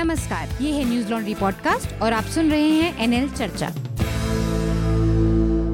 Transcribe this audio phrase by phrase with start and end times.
[0.00, 3.68] नमस्कार, ये है न्यूज़ लॉन्ड्री पॉडकास्ट और आप सुन रहे हैं एनएल चर्चा।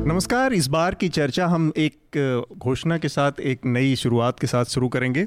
[0.07, 4.65] नमस्कार, इस बार की चर्चा हम एक घोषणा के साथ, एक नई शुरुआत के साथ
[4.65, 5.27] शुरू करेंगे।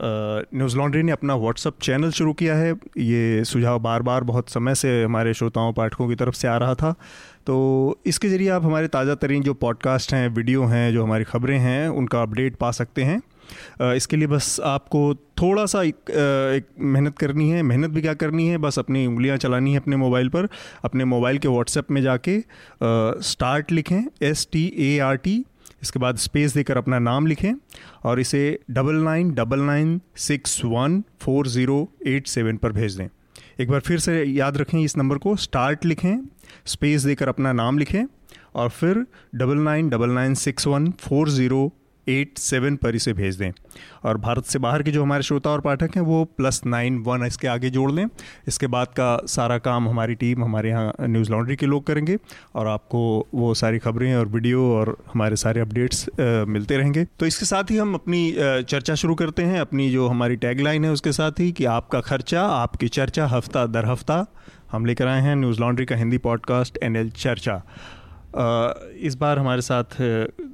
[0.00, 4.74] न्यूज़ लॉन्ड्री ने अपना व्हाट्सअप चैनल शुरू किया है। ये सुझाव बार बार बहुत समय
[4.74, 6.94] से हमारे श्रोताओं, पाठकों की तरफ़ से आ रहा था।
[7.46, 11.58] तो इसके ज़रिए आप हमारे ताज़ा तरीन जो पॉडकास्ट हैं वीडियो हैं, जो हमारी खबरें
[11.58, 13.20] हैं, उनका अपडेट पा सकते हैं।
[13.82, 16.10] इसके लिए बस आपको थोड़ा सा एक,
[16.50, 18.58] एक मेहनत करनी है। मेहनत भी क्या करनी है?
[18.58, 20.48] बस अपनी उंगलियाँ चलानी है अपने मोबाइल पर।
[20.84, 22.38] अपने मोबाइल के व्हाट्सएप में जाके
[23.24, 25.44] स्टार्ट लिखें S T A R T
[25.82, 27.52] इसके बाद स्पेस देकर अपना नाम लिखें
[28.04, 33.08] और इसे double nine double nine six one four zero eight seven पर भेज दें।
[33.60, 36.16] एक बार फिर से याद रखें इस नंबर को। स्टार्ट लिखें
[36.66, 38.04] स्पेस देकर अपना नाम लिखें
[38.54, 39.04] और फिर
[39.34, 41.70] double nine double nine six one four zero
[42.08, 43.50] eight seven पर इसे भेज दें।
[44.04, 47.24] और भारत से बाहर के जो हमारे श्रोता और पाठक हैं, वो प्लस नाइन वन
[47.26, 48.06] इसके आगे जोड़ लें।
[48.48, 52.16] इसके बाद का सारा काम हमारी टीम, हमारे यहाँ न्यूज़ लॉन्ड्री के लोग करेंगे
[52.54, 57.46] और आपको वो सारी खबरें और वीडियो और हमारे सारे अपडेट्स मिलते रहेंगे। तो इसके
[57.46, 61.40] साथ ही हम अपनी चर्चा शुरू करते हैं। अपनी जो हमारी टैगलाइन है उसके साथ
[61.40, 64.24] ही कि आपका खर्चा, आपकी चर्चा हफ़्ता दर हफ़्ता
[64.72, 67.62] हम लेकर आए हैं न्यूज़ लॉन्ड्री का हिंदी पॉडकास्ट NL चर्चा।
[69.00, 69.96] इस बार हमारे साथ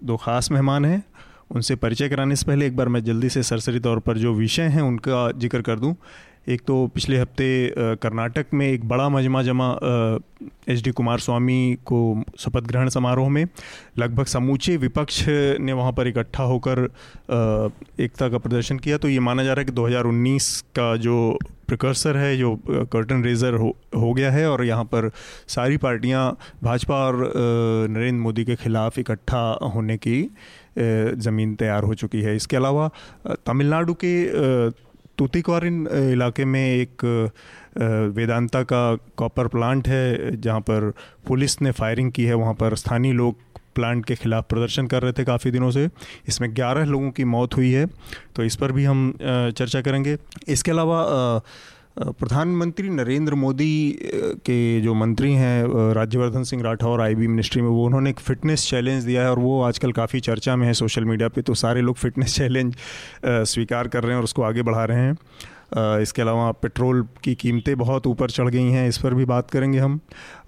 [0.04, 1.02] दो ख़ास मेहमान हैं।
[1.50, 4.68] उनसे परिचय कराने से पहले एक बार मैं जल्दी से सरसरी तौर पर जो विषय
[4.68, 5.94] हैं उनका ज़िक्र कर दूँ।
[6.48, 7.46] एक तो पिछले हफ़्ते
[7.96, 9.68] कर्नाटक में एक बड़ा मजमा जमा
[10.68, 12.00] एच डी कुमार स्वामी को
[12.38, 13.46] शपथ ग्रहण समारोह में
[13.98, 16.82] लगभग समूचे विपक्ष ने वहाँ पर इकट्ठा होकर
[18.00, 22.16] एकता का प्रदर्शन किया। तो ये माना जा रहा है कि 2019 का जो प्रिकर्सर
[22.16, 25.10] है, जो कर्टन रेजर हो हो गया है और यहाँ पर
[25.48, 26.30] सारी पार्टियाँ
[26.62, 27.32] भाजपा और
[27.90, 29.40] नरेंद्र मोदी के खिलाफ इकट्ठा
[29.74, 30.22] होने की
[30.76, 32.90] ज़मीन तैयार हो चुकी है। इसके अलावा
[33.46, 34.14] तमिलनाडु के
[35.18, 37.04] तूतीकोरिन इलाके में एक
[38.14, 40.92] वेदांता का कॉपर प्लांट है, जहाँ पर
[41.28, 43.36] पुलिस ने फायरिंग की है। वहाँ पर स्थानीय लोग
[43.74, 45.88] प्लांट के खिलाफ प्रदर्शन कर रहे थे काफ़ी दिनों से।
[46.28, 47.86] इसमें 11 लोगों की मौत हुई है।
[48.36, 50.16] तो इस पर भी हम चर्चा करेंगे।
[50.48, 51.00] इसके अलावा
[51.98, 53.98] प्रधानमंत्री नरेंद्र मोदी
[54.46, 59.04] के जो मंत्री हैं राज्यवर्धन सिंह राठौर आईबी मिनिस्ट्री में, वो, उन्होंने एक फ़िटनेस चैलेंज
[59.04, 61.96] दिया है और वो आजकल काफ़ी चर्चा में है सोशल मीडिया पे तो सारे लोग
[61.96, 62.76] फ़िटनेस चैलेंज
[63.26, 67.76] स्वीकार कर रहे हैं और उसको आगे बढ़ा रहे हैं। इसके अलावा पेट्रोल की कीमतें
[67.78, 70.00] बहुत ऊपर चढ़ गई हैं, इस पर भी बात करेंगे हम।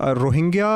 [0.03, 0.69] रोहिंग्या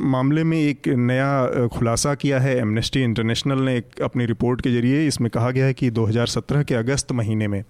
[0.00, 5.06] मामले में एक नया खुलासा किया है, एमनेस्टी इंटरनेशनल ने एक अपनी रिपोर्ट के ज़रिए,
[5.06, 7.62] इसमें कहा गया है कि 2017 के अगस्त महीने में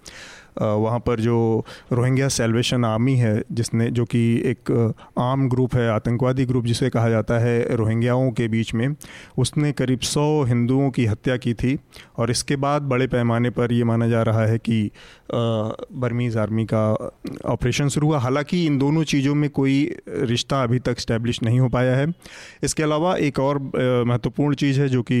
[0.57, 4.71] वहाँ पर जो रोहिंग्या सेल्वेशन आर्मी है, जिसने, जो कि एक
[5.19, 8.95] आम ग्रुप है, आतंकवादी ग्रुप जिसे कहा जाता है रोहिंग्याओं के बीच में,
[9.37, 11.77] उसने करीब सौ हिंदुओं की हत्या की थी
[12.17, 14.89] और इसके बाद बड़े पैमाने पर ये माना जा रहा है कि
[15.33, 16.83] बर्मीज़ आर्मी का
[17.45, 19.75] ऑपरेशन शुरू हुआ। हालाँकि इन दोनों चीज़ों में कोई
[20.09, 22.07] रिश्ता अभी तक स्टैब्लिश नहीं हो पाया है।
[22.63, 23.59] इसके अलावा एक और
[24.07, 25.19] महत्वपूर्ण चीज़ है जो कि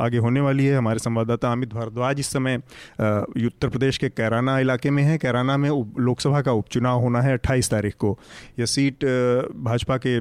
[0.00, 4.90] आगे होने वाली है। हमारे संवाददाता अमित भारद्वाज इस समय उत्तर प्रदेश के कैराना इलाके
[4.90, 8.18] में है, कैराना में लोकसभा का उपचुनाव होना है अट्ठाईस तारीख को।
[8.58, 9.04] यह सीट
[9.64, 10.20] भाजपा के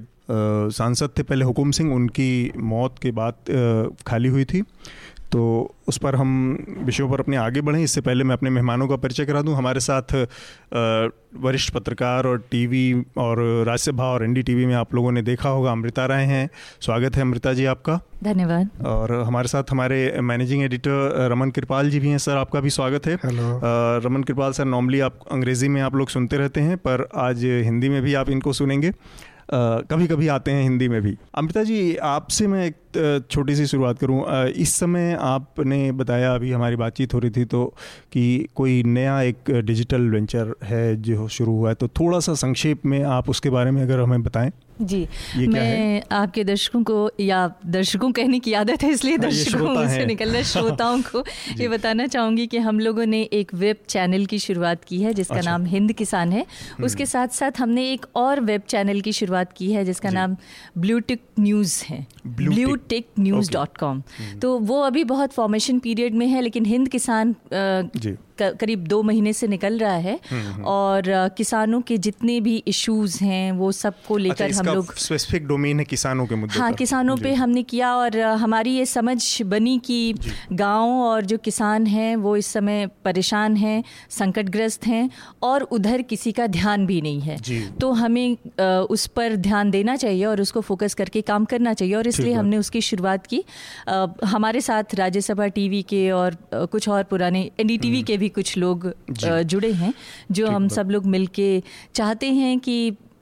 [0.73, 3.35] सांसद थे पहले हुकुम सिंह, उनकी मौत के बाद
[4.07, 4.63] खाली हुई थी।
[5.35, 5.43] तो
[5.87, 6.29] उस पर हम
[6.79, 9.79] विषयों पर अपने आगे बढ़ें। इससे पहले मैं अपने मेहमानों का परिचय करा दूँ। हमारे
[9.79, 10.13] साथ
[11.43, 12.83] वरिष्ठ पत्रकार और टीवी
[13.17, 16.49] और राज्यसभा और एनडीटीवी में आप लोगों ने देखा होगा अमृता राय हैं।
[16.81, 21.99] स्वागत है अमृता जी आपका। धन्यवाद। और हमारे साथ हमारे मैनेजिंग एडिटर रमन कृपाल जी
[21.99, 23.59] भी हैं। सर आपका भी स्वागत है। Hello.
[24.05, 27.89] Raman Kripal sir normally आप अंग्रेज़ी में आप लोग सुनते रहते हैं पर आज हिंदी
[27.89, 28.93] में भी आप इनको सुनेंगे।
[29.53, 32.75] कभी कभी आते हैं हिंदी में भी। अमृता जी आपसे मैं एक
[33.31, 37.65] छोटी सी शुरुआत करूँ। इस समय आपने बताया अभी हमारी बातचीत हो रही थी तो
[38.11, 42.85] कि कोई नया एक डिजिटल वेंचर है जो शुरू हुआ है तो थोड़ा सा संक्षेप
[42.85, 44.51] में आप उसके बारे में अगर हमें बताएँ।
[44.81, 45.07] जी
[45.47, 50.29] मैं आपके दर्शकों को या दर्शकों कहने की आदत है इसलिए हाँ, दर्शकों से निकल
[50.29, 51.23] रहे श्रोताओं को
[51.59, 55.35] ये बताना चाहूँगी कि हम लोगों ने एक वेब चैनल की शुरुआत की है जिसका
[55.35, 59.11] अच्छा। नाम हिंद किसान है। हम्म। उसके साथ साथ हमने एक और वेब चैनल की
[59.11, 60.35] शुरुआत की है जिसका नाम
[60.77, 64.01] ब्लूटिक न्यूज़ है। Blue tick news dot com
[64.41, 67.35] तो वो अभी बहुत फॉर्मेशन पीरियड में है लेकिन हिंद किसान
[68.41, 71.03] करीब दो महीने से निकल रहा है हम्म, हम्म। और
[71.37, 75.79] किसानों के जितने भी इश्यूज़ हैं वो सबको अच्छा, लेकर अच्छा, हम लोग स्पेसिफिक डोमेन
[75.79, 80.15] है किसानों के मुद्दे हाँ किसानों पे हमने किया और हमारी ये समझ बनी कि
[80.51, 85.09] गाँव और जो किसान हैं वो इस समय परेशान हैं संकटग्रस्त हैं
[85.43, 87.37] और उधर किसी का ध्यान भी नहीं है।
[87.79, 88.37] तो हमें
[88.89, 92.57] उस पर ध्यान देना चाहिए और उसको फोकस करके काम करना चाहिए और इसलिए हमने
[92.57, 93.43] उसकी शुरुआत की।
[94.25, 98.91] हमारे साथ राज्यसभा टीवी के और कुछ और पुराने एन के भी भी कुछ लोग
[99.23, 99.93] जुड़े हैं
[100.31, 101.49] जो हम सब लोग मिलके
[101.95, 102.77] चाहते हैं कि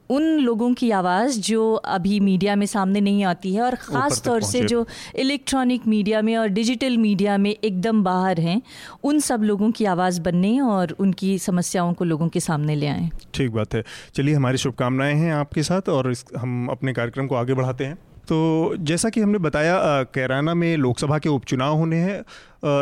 [0.09, 4.41] उन लोगों की आवाज़ जो अभी मीडिया में सामने नहीं आती है और ख़ास तौर
[4.44, 4.85] से जो
[5.19, 8.61] इलेक्ट्रॉनिक मीडिया में और डिजिटल मीडिया में एकदम बाहर हैं
[9.03, 13.09] उन सब लोगों की आवाज़ बनने और उनकी समस्याओं को लोगों के सामने ले आएँ।
[13.33, 13.83] ठीक बात है।
[14.15, 17.97] चलिए हमारी शुभकामनाएँ हैं आपके साथ और हम अपने कार्यक्रम को आगे बढ़ाते हैं।
[18.27, 22.19] तो जैसा कि हमने बताया कैराना में लोकसभा के उपचुनाव होने हैं।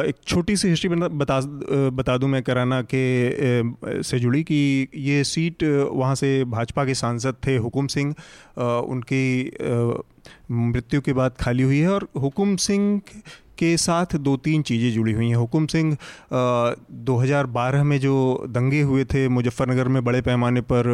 [0.04, 1.40] एक छोटी सी हिस्ट्री बता
[1.92, 7.36] बता दूँ मैं कराना के से जुड़ी कि ये सीट वहाँ से भाजपा के सांसद
[7.48, 8.14] थे हुकुम सिंह।
[8.62, 9.52] उनकी
[10.52, 13.02] मृत्यु के बाद खाली हुई है और हुकुम सिंह
[13.62, 15.96] के साथ दो तीन चीज़ें जुड़ी हुई हैं। हुकुम सिंह
[17.06, 18.14] 2012 में जो
[18.50, 20.90] दंगे हुए थे मुजफ्फरनगर में बड़े पैमाने पर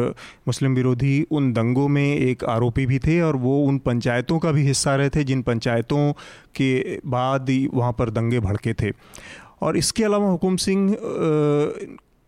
[0.48, 4.66] मुस्लिम विरोधी, उन दंगों में एक आरोपी भी थे और वो उन पंचायतों का भी
[4.66, 6.12] हिस्सा रहे थे, जिन पंचायतों
[6.56, 8.92] के बाद वहाँ पर दंगे भड़के थे।
[9.62, 10.90] और इसके अलावा हुकुम सिंह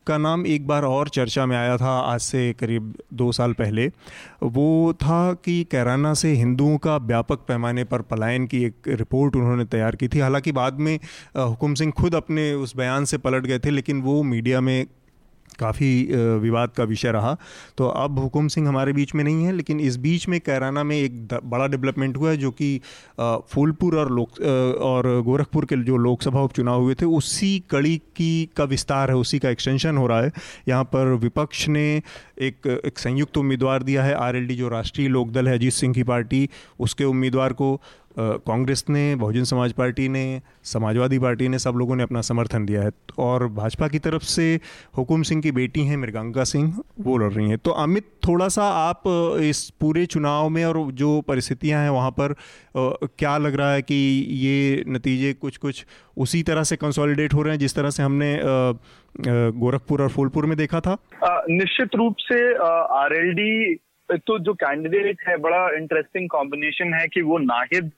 [0.06, 3.86] का नाम एक बार और चर्चा में आया था, आज से करीब दो साल पहले।
[4.42, 9.64] वो था कि कैराना से हिंदुओं का व्यापक पैमाने पर पलायन की एक रिपोर्ट उन्होंने
[9.64, 10.98] तैयार की थी। हालाँकि बाद में
[11.36, 14.86] हुकुम सिंह खुद अपने उस बयान से पलट गए थे, लेकिन वो मीडिया में
[15.60, 15.90] काफ़ी
[16.40, 17.36] विवाद का विषय रहा।
[17.78, 20.96] तो अब हुकुम सिंह हमारे बीच में नहीं है, लेकिन इस बीच में कैराना में
[20.96, 22.80] एक बड़ा डेवलपमेंट हुआ है, जो कि
[23.20, 24.40] फूलपुर और लोक
[24.82, 29.38] और गोरखपुर के जो लोकसभा उपचुनाव हुए थे, उसी कड़ी की का विस्तार है, उसी
[29.38, 30.32] का एक्सटेंशन हो रहा है।
[30.68, 31.86] यहाँ पर विपक्ष ने
[32.40, 36.48] एक एक संयुक्त उम्मीदवार दिया है, आरएलडी जो राष्ट्रीय लोकदल है, अजीत सिंह की पार्टी,
[36.80, 37.80] उसके उम्मीदवार को
[38.18, 42.82] कांग्रेस ने, बहुजन समाज पार्टी ने, समाजवादी पार्टी ने सब लोगों ने अपना समर्थन दिया
[42.82, 44.58] है। और भाजपा की तरफ़ से
[44.96, 48.64] हुकुम सिंह की बेटी हैं मृगांका सिंह, वो लड़ रही हैं। तो अमित थोड़ा सा
[48.80, 49.02] आप
[49.40, 52.34] इस पूरे चुनाव में और जो परिस्थितियाँ हैं वहाँ पर
[52.76, 53.94] क्या लग रहा है कि
[54.38, 55.84] ये नतीजे कुछ कुछ
[56.16, 58.38] उसी तरह से कंसोलिडेट हो रहे हैं जिस तरह से हमने
[59.52, 60.96] गोरखपुर और फूलपुर में देखा था?
[61.50, 63.78] निश्चित रूप से आरएलडी
[64.08, 67.90] तो जो कैंडिडेट है, बड़ा इंटरेस्टिंग कॉम्बिनेशन है कि वो नाहिद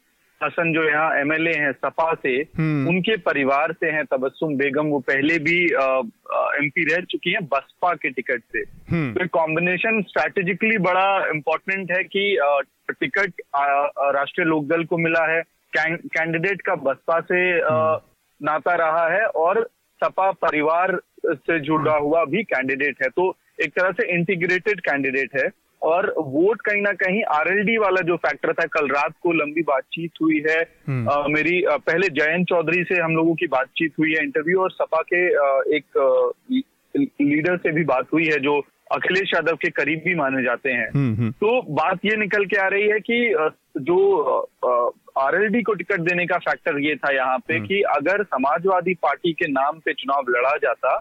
[0.42, 4.98] हसन जो यहाँ एमएलए हैं सपा से हम्म। उनके परिवार से हैं तबस्सुम बेगम वो
[5.08, 11.06] पहले भी एमपी रह चुकी हैं बसपा के टिकट से हम्म। तो कॉम्बिनेशन स्ट्रैटेजिकली बड़ा
[11.26, 12.24] इम्पोर्टेंट है कि
[12.90, 13.42] टिकट
[14.16, 15.42] राष्ट्रीय लोकदल को मिला है
[15.72, 18.00] कैंडिडेट का बसपा से हम्म।
[18.40, 19.62] नाता रहा है और
[20.00, 25.48] सपा परिवार से जुड़ा हुआ भी कैंडिडेट है तो एक तरह से इंटीग्रेटेड कैंडिडेट है
[25.82, 30.20] और वोट कहीं ना कहीं आरएलडी वाला जो फैक्टर था कल रात को लंबी बातचीत
[30.22, 34.12] हुई है आ, हम्म। मेरी आ, पहले जयंत चौधरी से हम लोगों की बातचीत हुई
[34.12, 36.62] है इंटरव्यू और सपा के आ, एक
[37.22, 38.58] लीडर से भी बात हुई है जो
[38.92, 42.56] अखिलेश यादव के करीब भी माने जाते हैं हम्म, हम्म। तो बात ये निकल के
[42.56, 43.34] आ रही है कि
[43.80, 43.98] जो
[45.18, 49.50] आरएलडी को टिकट देने का फैक्टर ये था यहाँ पे कि अगर समाजवादी पार्टी के
[49.52, 50.96] नाम पे चुनाव लड़ा जाता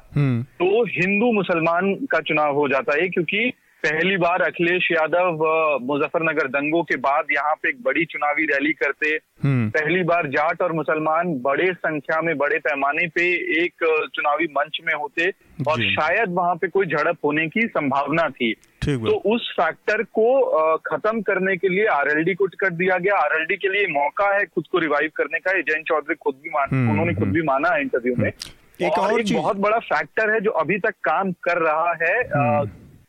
[0.59, 3.51] तो हिंदू मुसलमान का चुनाव हो जाता है क्योंकि
[3.85, 5.37] पहली बार अखिलेश यादव
[5.81, 9.07] मुजफ्फरनगर दंगों के बाद यहाँ पे एक बड़ी चुनावी रैली करते।
[9.43, 13.23] हम्म। पहली बार जाट और मुसलमान बड़े संख्या में बड़े पैमाने पे
[13.63, 13.73] एक
[14.15, 15.29] चुनावी मंच में होते
[15.67, 18.53] और शायद वहाँ पे कोई झड़प होने की संभावना थी।
[18.85, 23.67] तो उस फैक्टर को खत्म करने के लिए आरएलडी को टिकट दिया गया। आरएलडी के
[23.67, 27.13] लिए मौका है खुद को रिवाइव करने का। जैन चौधरी खुद भी मान हम्म, उन्होंने
[27.13, 30.39] खुद हम्म। भी माना है इंटरव्यू में। एक और, और एक बहुत बड़ा फैक्टर है
[30.41, 32.21] जो अभी तक काम कर रहा है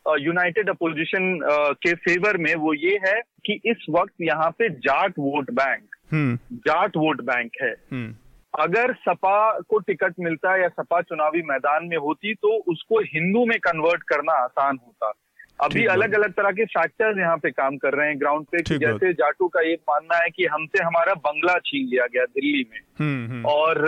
[0.07, 1.39] यूनाइटेड अपोजिशन
[1.83, 6.57] के फेवर में वो ये है कि इस वक्त यहाँ पे Jat vote bank hmm.
[6.67, 8.15] Jat vote bank है। हम्म।
[8.55, 13.59] अगर सपा को टिकट मिलता या सपा चुनावी मैदान में होती तो उसको हिंदू में
[13.59, 15.13] कन्वर्ट करना आसान होता।
[15.61, 18.79] अभी अलग अलग तरह के फैक्टर्स यहाँ पे काम कर रहे हैं ग्राउंड पे कि
[18.79, 22.81] जैसे जाटू का ये मानना है कि हमसे हमारा बंगला छीन लिया गया दिल्ली में।
[22.99, 23.79] हम्म, और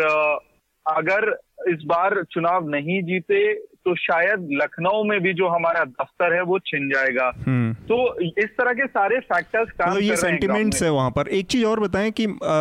[0.87, 1.31] अगर
[1.69, 3.53] इस बार चुनाव नहीं जीते
[3.85, 8.50] तो शायद लखनऊ में भी जो हमारा दफ्तर है वो छिन जाएगा। हम्म। तो इस
[8.59, 12.11] तरह के सारे फैक्टर्स काम तो ये सेंटिमेंट्स है वहाँ पर। एक चीज़ और बताएँ
[12.11, 12.57] कि आ,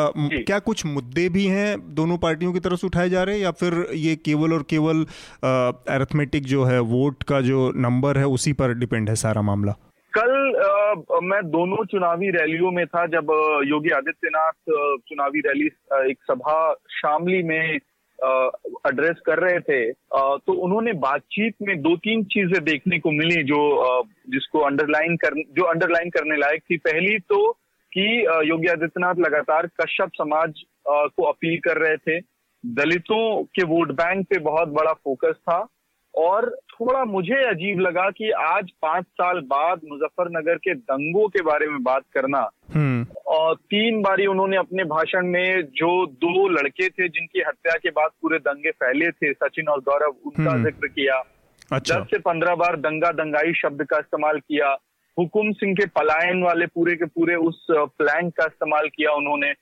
[0.48, 3.52] क्या कुछ मुद्दे भी हैं दोनों पार्टियों की तरफ़ से उठाए जा रहे हैं या
[3.52, 5.06] फिर ये केवल और केवल
[5.44, 9.76] अरिथमेटिक जो है वोट का जो नंबर है उसी पर डिपेंड है सारा मामला?
[10.14, 13.32] कल आ, मैं दोनों चुनावी रैलियों में था जब
[13.68, 14.52] योगी आदित्यनाथ
[15.10, 15.66] चुनावी रैली
[16.12, 17.80] एक सभा शामली में
[18.88, 23.60] एड्रेस कर रहे थे। तो उन्होंने बातचीत में दो तीन चीज़ें देखने को मिली जो
[24.30, 27.52] जिसको अंडरलाइन कर, जो अंडरलाइन करने लायक थी। पहली तो
[27.92, 28.06] कि
[28.50, 32.20] योगी आदित्यनाथ लगातार कश्यप समाज को अपील कर रहे थे।
[32.64, 35.60] दलितों के वोट बैंक पे बहुत बड़ा फोकस था।
[36.16, 41.68] और थोड़ा मुझे अजीब लगा कि आज पाँच साल बाद मुजफ्फरनगर के दंगों के बारे
[41.68, 47.08] में बात करना हम्म। और तीन बारी उन्होंने अपने भाषण में जो दो लड़के थे
[47.08, 51.24] जिनकी हत्या के बाद पूरे दंगे फैले थे सचिन और गौरव उनका हम्म। ज़िक्र किया
[51.72, 54.78] अच्छा। दस से पंद्रह बार दंगा दंगाई शब्द का इस्तेमाल किया
[55.20, 59.54] हुकुम सिंह के पलायन वाले पूरे के पूरे उस प्लान का इस्तेमाल किया उन्होंने।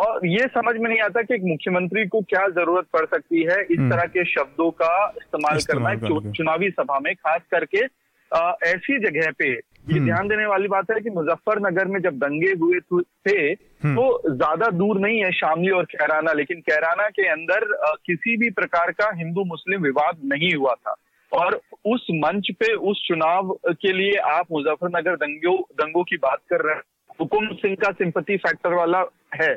[0.00, 3.62] और ये समझ में नहीं आता कि एक मुख्यमंत्री को क्या ज़रूरत पड़ सकती है
[3.62, 7.84] इस हम्म। तरह के शब्दों का इस्तेमाल करना कर चुनावी सभा में खास करके
[8.32, 12.18] आ, ऐसी जगह पे। ये हम्म। ध्यान देने वाली बात है कि मुजफ्फरनगर में जब
[12.18, 17.74] दंगे हुए थे तो ज़्यादा दूर नहीं है शामली और कैराना लेकिन कैराना के अंदर
[17.74, 20.94] आ, किसी भी प्रकार का हिंदू मुस्लिम विवाद नहीं हुआ था।
[21.32, 26.60] और उस मंच पे उस चुनाव के लिए आप मुजफ्फरनगर दंगों दंगों की बात कर
[26.60, 26.82] रहे हैं
[27.18, 29.56] हुकुम सिंह का सिंपति फैक्टर वाला है।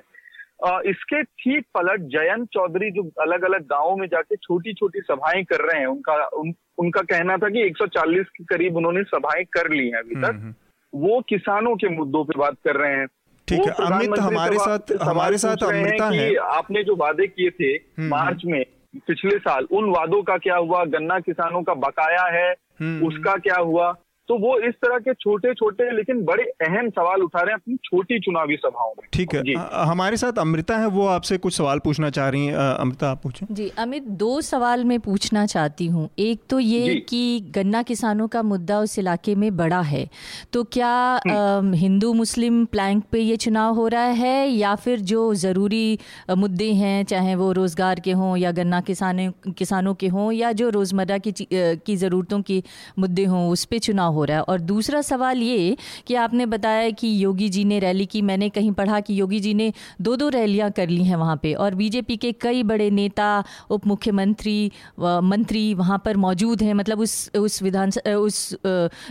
[0.86, 5.62] इसके ठीक पलट जयंत चौधरी जो अलग अलग गाँवों में जाके छोटी छोटी सभाएँ कर
[5.62, 9.88] रहे हैं उनका उन, उनका कहना था कि 140 के करीब उन्होंने सभाएँ कर ली
[9.88, 10.54] हैं अभी तक।
[10.94, 13.08] वो किसानों के मुद्दों पे बात कर रहे हैं।
[13.48, 17.74] ठीक है अमित हमारे साथ हमारे साथ अमृता है। आपने जो वादे किए थे
[18.08, 18.64] मार्च में
[19.08, 20.84] पिछले साल उन वादों का क्या हुआ?
[20.86, 22.52] गन्ना किसानों का बकाया है
[23.08, 23.94] उसका क्या हुआ?
[24.32, 27.76] तो वो इस तरह के छोटे छोटे लेकिन बड़े अहम सवाल उठा रहे हैं अपनी
[27.86, 29.42] छोटी चुनावी सभाओं में। ठीक है।
[29.88, 33.46] हमारे साथ अमृता है वो आपसे कुछ सवाल पूछना चाह रही हैं। अमृता आप पूछें।
[33.52, 38.44] जी अमित दो सवाल मैं पूछना चाहती हूँ। एक तो ये कि गन्ना किसानों का
[38.44, 40.06] मुद्दा उस इलाके में बड़ा है।
[40.54, 40.94] तो क्या
[41.28, 46.00] हम्म। हिंदू मुस्लिम प्लैंक पे ये चुनाव हो रहा है या फिर जो ज़रूरी
[46.38, 50.70] मुद्दे हैं चाहे वो रोज़गार के हों या गन्ना किसानों किसानों के हों या जो
[50.70, 52.64] रोज़मर्रा की की ज़रूरतों के
[53.00, 56.90] मुद्दे हों उस पर चुनाव हो रहा है। और दूसरा सवाल ये कि आपने बताया
[56.92, 60.30] कि योगी जी ने रैली की, मैंने कहीं पढ़ा कि योगी जी ने दो दो
[60.30, 65.74] रैलियाँ कर ली हैं वहाँ पे, और बीजेपी के कई बड़े नेता उप मुख्यमंत्री मंत्री
[65.74, 68.56] वहाँ पर मौजूद हैं। मतलब उस उस विधान, उस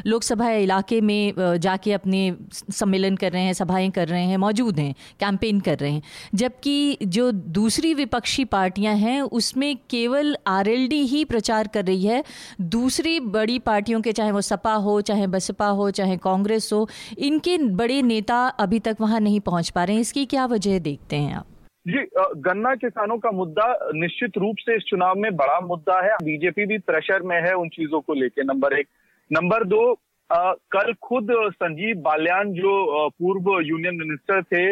[0.06, 2.20] लोकसभा इलाके में जाके अपने
[2.52, 6.02] सम्मेलन कर रहे हैं, सभाएँ कर रहे हैं, मौजूद हैं, कैंपेन कर रहे हैं।
[6.34, 12.22] जबकि जो दूसरी विपक्षी पार्टियाँ हैं, उसमें केवल आरएलडी ही प्रचार कर रही है।
[12.60, 16.88] दूसरी बड़ी पार्टियों के, चाहे वो सपा हो चाहे बसपा हो चाहे कांग्रेस हो
[17.20, 21.16] इनके बड़े नेता अभी तक वहाँ नहीं पहुँच पा रहे हैं इसकी क्या वजह देखते
[21.16, 21.46] हैं आप
[21.86, 22.04] जी
[22.38, 26.78] गन्ना किसानों का मुद्दा निश्चित रूप से इस चुनाव में बड़ा मुद्दा है बीजेपी भी
[26.80, 28.86] प्रेशर में है उन चीज़ों को लेकर नंबर एक
[29.30, 29.82] नंबर दो
[30.30, 34.62] आ, कल खुद संजीव बाल्यान जो पूर्व यूनियन मिनिस्टर थे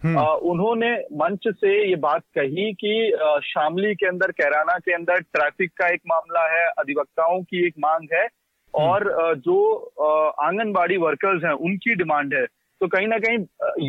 [0.00, 2.92] हम्म। आ, उन्होंने मंच से ये बात कही कि
[3.44, 8.06] शामली के अंदर कैराना के अंदर ट्रैफ़िक का एक मामला है अधिवक्ताओं की एक मांग
[8.12, 8.37] है हम्म।
[8.74, 9.74] और जो
[10.40, 12.46] आंगनबाड़ी वर्कर्स हैं उनकी डिमांड है।
[12.80, 13.38] तो कहीं ना कहीं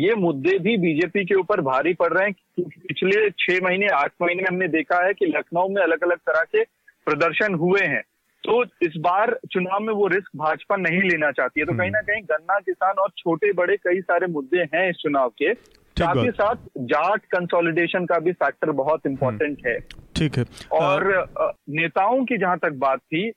[0.00, 4.12] ये मुद्दे भी बीजेपी के ऊपर भारी पड़ रहे हैं क्योंकि पिछले छह महीने आठ
[4.22, 6.64] महीने हमने देखा है कि लखनऊ में अलग अलग तरह के
[7.06, 8.02] प्रदर्शन हुए हैं।
[8.44, 12.00] तो इस बार चुनाव में वो रिस्क भाजपा नहीं लेना चाहती है। तो कहीं ना
[12.00, 16.30] कहीं गन्ना किसान और छोटे बड़े कई सारे मुद्दे हैं इस चुनाव के। साथ ही
[16.30, 19.78] साथ जाट कंसोलिडेशन का भी फैक्टर बहुत इंपॉर्टेंट हम्म। है।
[20.20, 21.24] ठीक है। और
[21.68, 23.30] नेताओं की जहाँ तक बात थी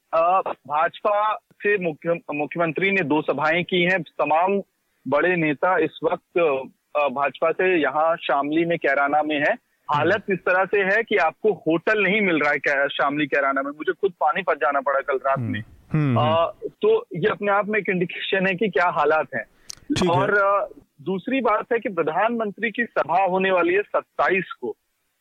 [0.46, 4.62] भाजपा से मुख्य मुख्यमंत्री ने दो सभाएँ की हैं। तमाम
[5.08, 6.40] बड़े नेता इस वक्त
[7.12, 9.54] भाजपा से यहाँ शामली में कैराना में है।
[9.94, 13.72] हालत इस तरह से है कि आपको होटल नहीं मिल रहा है शामली कैराना में।
[13.72, 16.46] मुझे खुद पानीपत जाना पड़ा कल रात हम्म, में। हम्म, आ,
[16.82, 19.46] तो ये अपने आप में एक इंडिकेशन है कि क्या हालात हैं।
[20.10, 24.76] और है। दूसरी बात है कि प्रधानमंत्री की सभा होने वाली है सत्ताईस को।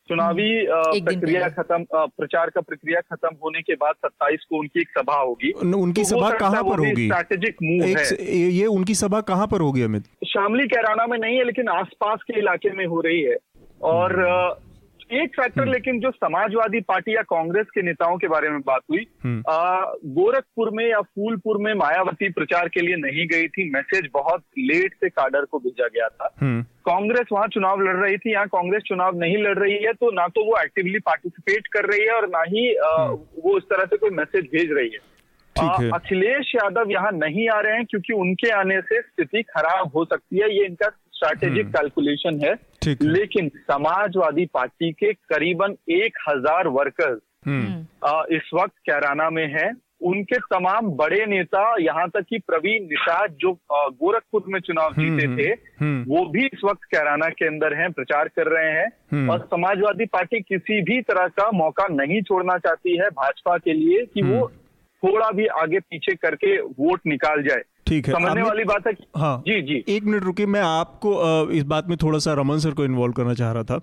[0.07, 4.89] चुनावी हम्म, प्रक्रिया खत्म प्रचार का प्रक्रिया खत्म होने के बाद 27 को उनकी एक
[4.89, 7.09] सभा होगी। उनकी तो सभा कहाँ पर होगी?
[7.09, 10.03] स्ट्रैटेजिक मूव है। ये उनकी सभा कहाँ पर होगी अमित?
[10.27, 13.37] शामली कैराना में नहीं है लेकिन आसपास के इलाके में हो रही है।
[13.81, 14.72] और हम्म।
[15.13, 18.81] एक फैक्टर हम्म। लेकिन जो समाजवादी पार्टी या कांग्रेस के नेताओं के बारे में बात
[18.91, 24.09] हुई हम्म। गोरखपुर में या फूलपुर में मायावती प्रचार के लिए नहीं गई थी मैसेज
[24.13, 28.31] बहुत लेट से काडर को भेजा गया था हम्म। कांग्रेस वहाँ चुनाव लड़ रही थी
[28.31, 32.05] यहाँ कांग्रेस चुनाव नहीं लड़ रही है तो ना तो वो एक्टिवली पार्टिसिपेट कर रही
[32.05, 35.11] है और ना ही आ, वो इस तरह से कोई मैसेज भेज रही है
[35.55, 40.39] अखिलेश यादव यहाँ नहीं आ रहे हैं क्योंकि उनके आने से स्थिति खराब हो सकती
[40.39, 42.53] है ये इनका स्ट्रैटेजिक कैलकुलेशन है
[43.01, 49.71] लेकिन समाजवादी पार्टी के करीबन एक हज़ार वर्कर्स हम्म। इस वक्त कैराना में हैं।
[50.05, 55.37] उनके तमाम बड़े नेता यहाँ तक कि प्रवीण निषाद जो गोरखपुर में चुनाव हम्म, जीते
[55.37, 59.39] थे हम्म, वो भी इस वक्त कैराना के अंदर हैं प्रचार कर रहे हैं। और
[59.39, 64.21] समाजवादी पार्टी किसी भी तरह का मौका नहीं छोड़ना चाहती है भाजपा के लिए कि
[64.21, 64.47] वो
[65.03, 69.37] थोड़ा भी आगे पीछे करके वोट निकाल जाए। ठीक है। समझने वाली बात है हाँ।
[69.47, 72.85] जी जी। एक मिनट रुकिए मैं आपको इस बात में थोड़ा सा रमन सर को
[72.85, 73.79] इन्वॉल्व करना चाह रहा था।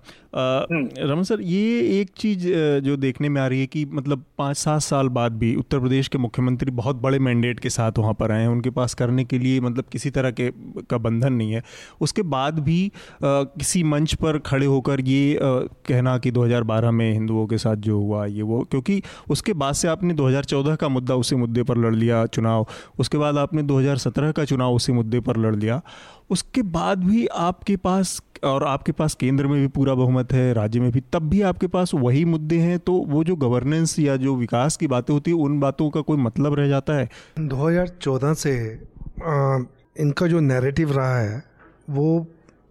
[0.71, 2.47] हम्म। रमन सर ये एक चीज़
[2.85, 6.07] जो देखने में आ रही है कि मतलब पाँच सात साल बाद भी उत्तर प्रदेश
[6.07, 9.39] के मुख्यमंत्री बहुत बड़े मैंडेट के साथ वहाँ पर आए हैं। उनके पास करने के
[9.39, 10.49] लिए मतलब किसी तरह के
[10.89, 11.63] का बंधन नहीं है।
[12.01, 12.89] उसके बाद भी आ,
[13.23, 18.25] किसी मंच पर खड़े होकर ये कहना कि 2012 में हिंदुओं के साथ जो हुआ
[18.25, 22.25] ये वो क्योंकि उसके बाद से आपने 2014 का मुद्दा उसी मुद्दे पर लड़ लिया
[22.25, 22.67] चुनाव।
[22.99, 23.63] उसके बाद आपने
[23.95, 25.81] 2017 का चुनाव उसी मुद्दे पर लड़ लिया।
[26.29, 30.79] उसके बाद भी आपके पास और आपके पास केंद्र में भी पूरा बहुमत है राज्य
[30.79, 34.35] में भी तब भी आपके पास वही मुद्दे हैं। तो वो जो गवर्नेंस या जो
[34.35, 37.09] विकास की बातें होती है उन बातों का कोई मतलब रह जाता है?
[37.39, 38.79] 2014 से
[39.23, 39.59] आ,
[39.99, 41.43] इनका जो नैरेटिव रहा है
[41.89, 42.27] वो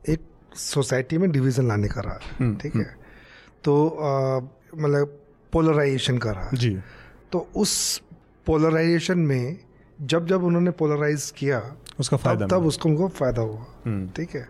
[0.08, 0.20] एक
[0.54, 2.82] सोसाइटी में डिवीज़न लाने का रहा है हम्म, ठीक है?
[2.82, 2.94] हम्म।
[3.64, 3.96] तो
[4.76, 5.18] मतलब
[5.52, 6.78] पोलराइजेशन का रहा जी।
[7.32, 8.02] तो उस
[8.46, 9.58] पोलराइजेशन में
[10.02, 14.30] जब जब उन्होंने पोलराइज किया उसका फ़ायदा तब, तब उसको उनको फ़ायदा हुआ। हम्म। ठीक
[14.30, 14.48] है?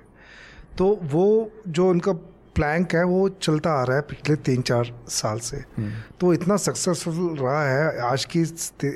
[0.78, 2.12] तो वो जो उनका
[2.54, 5.90] प्लैंक है वो चलता आ रहा है पिछले तीन चार साल से। हम्म।
[6.20, 8.42] तो इतना सक्सेसफुल रहा है आज की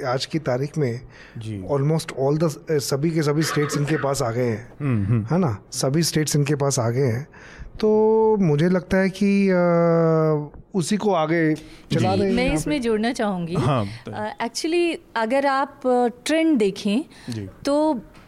[0.02, 1.00] आज की तारीख में।
[1.68, 5.56] ऑलमोस्ट ऑल द सभी के सभी स्टेट्स इनके पास आ गए हैं। हम्म, है ना?
[5.72, 7.26] सभी स्टेट्स इनके पास आ गए हैं।
[7.80, 7.90] तो
[8.40, 9.56] मुझे लगता है कि आ,
[10.74, 13.56] उसी को आगे चला रहे मैं इसमें जोड़ना चाहूँगी।
[14.44, 15.80] एक्चुअली हाँ, अगर आप
[16.26, 17.00] ट्रेंड देखें
[17.64, 17.74] तो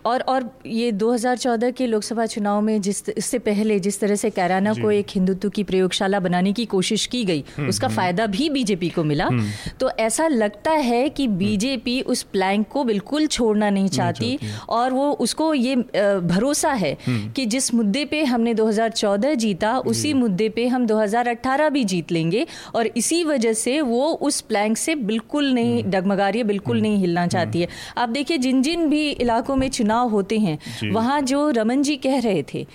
[0.06, 4.72] और और ये 2014 के लोकसभा चुनाव में जिस इससे पहले जिस तरह से कैराना
[4.72, 8.50] को एक हिंदुत्व की प्रयोगशाला बनाने की कोशिश की गई हम्म, उसका हम्म। फ़ायदा भी
[8.50, 9.46] बीजेपी को मिला। हम्म।
[9.80, 15.10] तो ऐसा लगता है कि बीजेपी उस प्लैंक को बिल्कुल छोड़ना नहीं चाहती और वो
[15.10, 15.76] उसको ये
[16.26, 21.84] भरोसा है कि जिस मुद्दे पे हमने 2014 जीता उसी मुद्दे पे हम 2018 भी
[21.84, 26.46] जीत लेंगे और इसी वजह से वो उस प्लैंक से बिल्कुल नहीं डगमगा रही है
[26.46, 30.38] बिल्कुल नहीं हिलना चाहती है। आप देखिए जिन जिन भी इलाकों में चुनाव चुनाव होते
[30.38, 32.66] हैं। वहाँ जो रमन जी कह रहे थे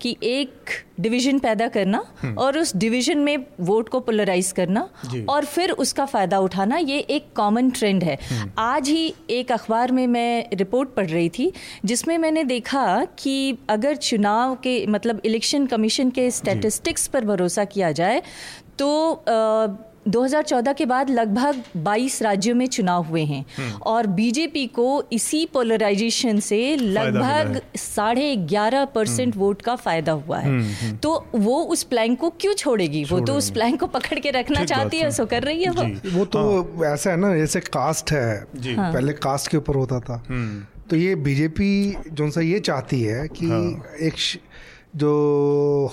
[0.00, 0.70] कि एक
[1.00, 4.88] डिवीज़न पैदा करना हम्म। और उस डिवीज़न में वोट को पोलराइज करना
[5.28, 9.92] और फिर उसका फ़ायदा उठाना ये एक कॉमन ट्रेंड है। हम्म। आज ही एक अखबार
[9.92, 11.52] में मैं रिपोर्ट पढ़ रही थी
[11.84, 12.86] जिसमें मैंने देखा
[13.18, 13.36] कि
[13.68, 18.22] अगर चुनाव के मतलब इलेक्शन कमीशन के स्टैटिस्टिक्स पर भरोसा किया जाए
[18.78, 19.66] तो आ,
[20.10, 25.44] 2014 के बाद लगभग 22 राज्यों में चुनाव हुए हैं। हम्म। और बीजेपी को इसी
[25.46, 31.62] पोलराइजेशन से लगभग साढ़े ग्यारह परसेंट हम्म। वोट का फ़ायदा हुआ है। हम्म, तो वो
[31.62, 33.04] उस प्लैंक को क्यों छोड़ेगी?
[33.04, 36.18] वो तो उस प्लैंक को पकड़ के रखना चाहती है सो कर रही है वो।
[36.18, 40.00] वो तो हाँ। ऐसा है ना जैसे कास्ट है हाँ। पहले कास्ट के ऊपर होता
[40.00, 40.22] था।
[40.90, 44.14] तो ये बीजेपी जो सा ये चाहती है कि हाँ। एक
[44.96, 45.10] जो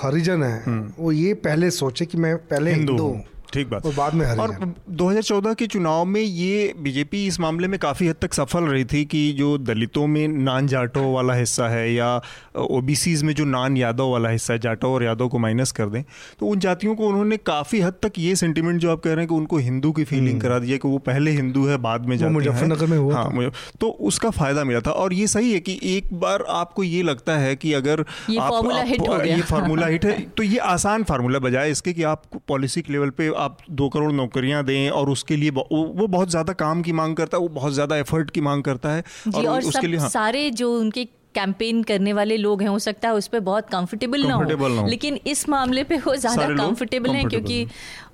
[0.04, 0.63] हरिजन है
[1.00, 4.56] वो ये पहले सोचे कि मैं पहले हिंदू हूँ। ठीक बात। और बाद में और
[4.98, 9.04] 2014 के चुनाव में ये बीजेपी इस मामले में काफ़ी हद तक सफल रही थी
[9.06, 12.10] कि जो दलितों में नान जाटो वाला हिस्सा है या
[12.58, 16.04] ओबीसीज में जो नान यादव वाला हिस्सा है जाटो और यादव को माइनस कर दें
[16.40, 19.28] तो उन जातियों को उन्होंने काफ़ी हद तक ये सेंटिमेंट जो आप कह रहे हैं
[19.28, 22.18] कि उनको हिंदू की फीलिंग हम्म। करा दिया कि वो पहले हिंदू है बाद में
[22.30, 26.14] मुजफ्फरनगर में हुआ हाँ तो उसका फ़ायदा मिला था। और ये सही है कि एक
[26.20, 30.44] बार आपको ये लगता है कि अगर ये फार्मूला हिट ये फार्मूला हिट है तो
[30.44, 34.63] ये आसान फार्मूला बजाय इसके कि आप पॉलिसी के लेवल पे आप दो करोड़ नौकरियाँ
[34.65, 37.97] दें और उसके लिए वो बहुत ज़्यादा काम की मांग करता है वो बहुत ज़्यादा
[37.97, 39.04] एफर्ट की मांग करता है
[39.36, 43.08] और, और उसके लिए हाँ। सारे जो उनके कैंपेन करने वाले लोग हैं हो सकता
[43.08, 47.10] है उस पर बहुत कंफर्टेबल ना, ना हो। लेकिन इस मामले पे वो ज़्यादा कंफर्टेबल
[47.12, 47.65] हैं क्योंकि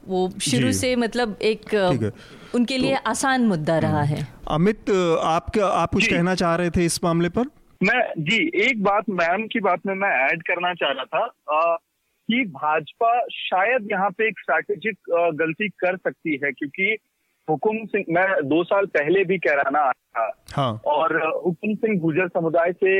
[0.07, 1.73] वो शुरू से मतलब एक
[2.55, 4.89] उनके लिए तो, आसान मुद्दा रहा हम्म। है। अमित
[5.23, 7.45] आप आप कुछ कहना चाह रहे थे इस मामले पर?
[7.81, 11.77] मैं जी एक बात मैम की बात में मैं ऐड करना चाह रहा था।
[12.33, 16.95] कि भाजपा शायद यहाँ पे एक स्ट्रैटेजिक गलती कर सकती है क्योंकि
[17.47, 22.27] हुकुम सिंह मैं दो साल पहले भी कहराना आया था हाँ। और हुकुम सिंह गुजर
[22.27, 22.93] समुदाय से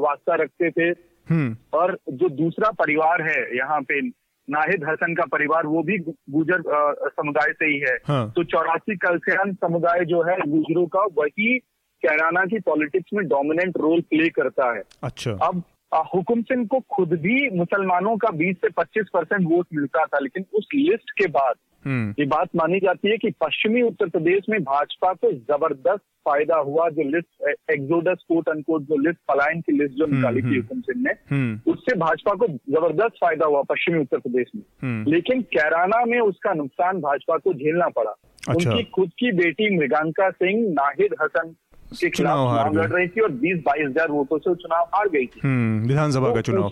[0.00, 0.88] वास्ता रखते थे
[1.26, 4.00] हम्म। और जो दूसरा परिवार है यहाँ पे
[4.48, 5.98] नाहिद हसन का परिवार वो भी
[6.30, 6.62] गुजर
[7.10, 11.58] समुदाय से ही है हाँ। तो चौरासी कलसियान समुदाय जो है गुजरों का वही
[12.02, 15.62] कैराना की पॉलिटिक्स में डोमिनेंट रोल प्ले करता है अच्छा अब
[16.04, 20.44] हुकुम सिंह को खुद भी मुसलमानों का 20 से 25 परसेंट वोट मिलता था लेकिन
[20.54, 21.54] उस लिस्ट के बाद
[21.84, 26.56] हम्म। ये बात मानी जाती है कि पश्चिमी उत्तर प्रदेश में भाजपा को ज़बरदस्त फ़ायदा
[26.56, 30.46] हुआ जो लिस्ट एक्सोडस कोट अनकोट जो लिस्ट पलायन की लिस्ट जो हम्म, निकाली थी
[30.46, 35.42] हम्म। हुकुम सिंह ने उससे भाजपा को ज़बरदस्त फ़ायदा हुआ पश्चिमी उत्तर प्रदेश में लेकिन
[35.52, 38.14] कैराना में उसका नुकसान भाजपा को झेलना पड़ा
[38.48, 41.54] अच्छा। उनकी खुद की बेटी मृगांका सिंह नाहिद हसन
[41.92, 45.26] के खिलाफ चुनाव लड़ रही थी और बीस बाईस हज़ार वोटों से चुनाव हार गई
[45.26, 46.70] थी। हम्म, विधानसभा का तो चुनाव।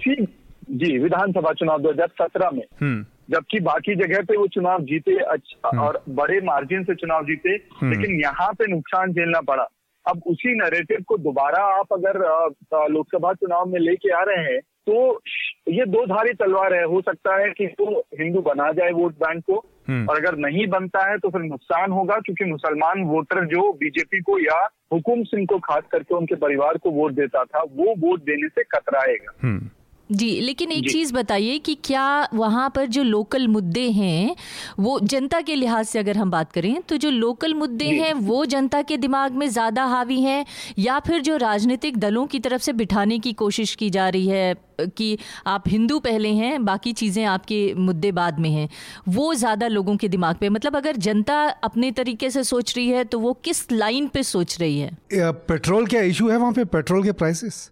[0.70, 6.02] जी विधानसभा चुनाव 2017 में। हम्म। जबकि बाकी जगह पे वो चुनाव जीते अच्छा। और
[6.08, 9.68] बड़े मार्जिन से चुनाव जीते लेकिन यहाँ पे नुकसान झेलना पड़ा।
[10.08, 12.18] अब उसी नरेटिव को दोबारा आप अगर
[12.90, 15.20] लोकसभा चुनाव में लेके आ रहे हैं तो
[15.66, 19.42] ये दो धारी तलवार है हो सकता है कि वो हिंदू बना जाए वोट बैंक
[19.44, 19.56] को
[19.88, 24.20] हम्म। और अगर नहीं बनता है तो फिर नुकसान होगा क्योंकि मुसलमान वोटर जो बीजेपी
[24.20, 24.58] को या
[24.92, 28.62] हुकुम सिंह को खास करके उनके परिवार को वोट देता था वो वोट देने से
[28.70, 29.68] कतराएगा हम्म।
[30.12, 34.36] जी लेकिन एक चीज़ बताइए कि क्या वहाँ पर जो लोकल मुद्दे हैं
[34.78, 38.44] वो जनता के लिहाज से अगर हम बात करें तो जो लोकल मुद्दे हैं वो
[38.44, 40.46] जनता के दिमाग में ज़्यादा हावी हैं
[40.78, 44.54] या फिर जो राजनीतिक दलों की तरफ़ से बिठाने की कोशिश की जा रही है
[44.80, 48.68] कि आप हिंदू पहले हैं बाकी चीज़ें आपके मुद्दे बाद में हैं
[49.08, 53.04] वो ज़्यादा लोगों के दिमाग पे मतलब अगर जनता अपने तरीके से सोच रही है
[53.04, 54.96] तो वो किस लाइन पे सोच रही है?
[55.12, 56.64] पेट्रोल क्या इशू है वहाँ पे?
[56.64, 57.70] पेट्रोल के प्राइसेस?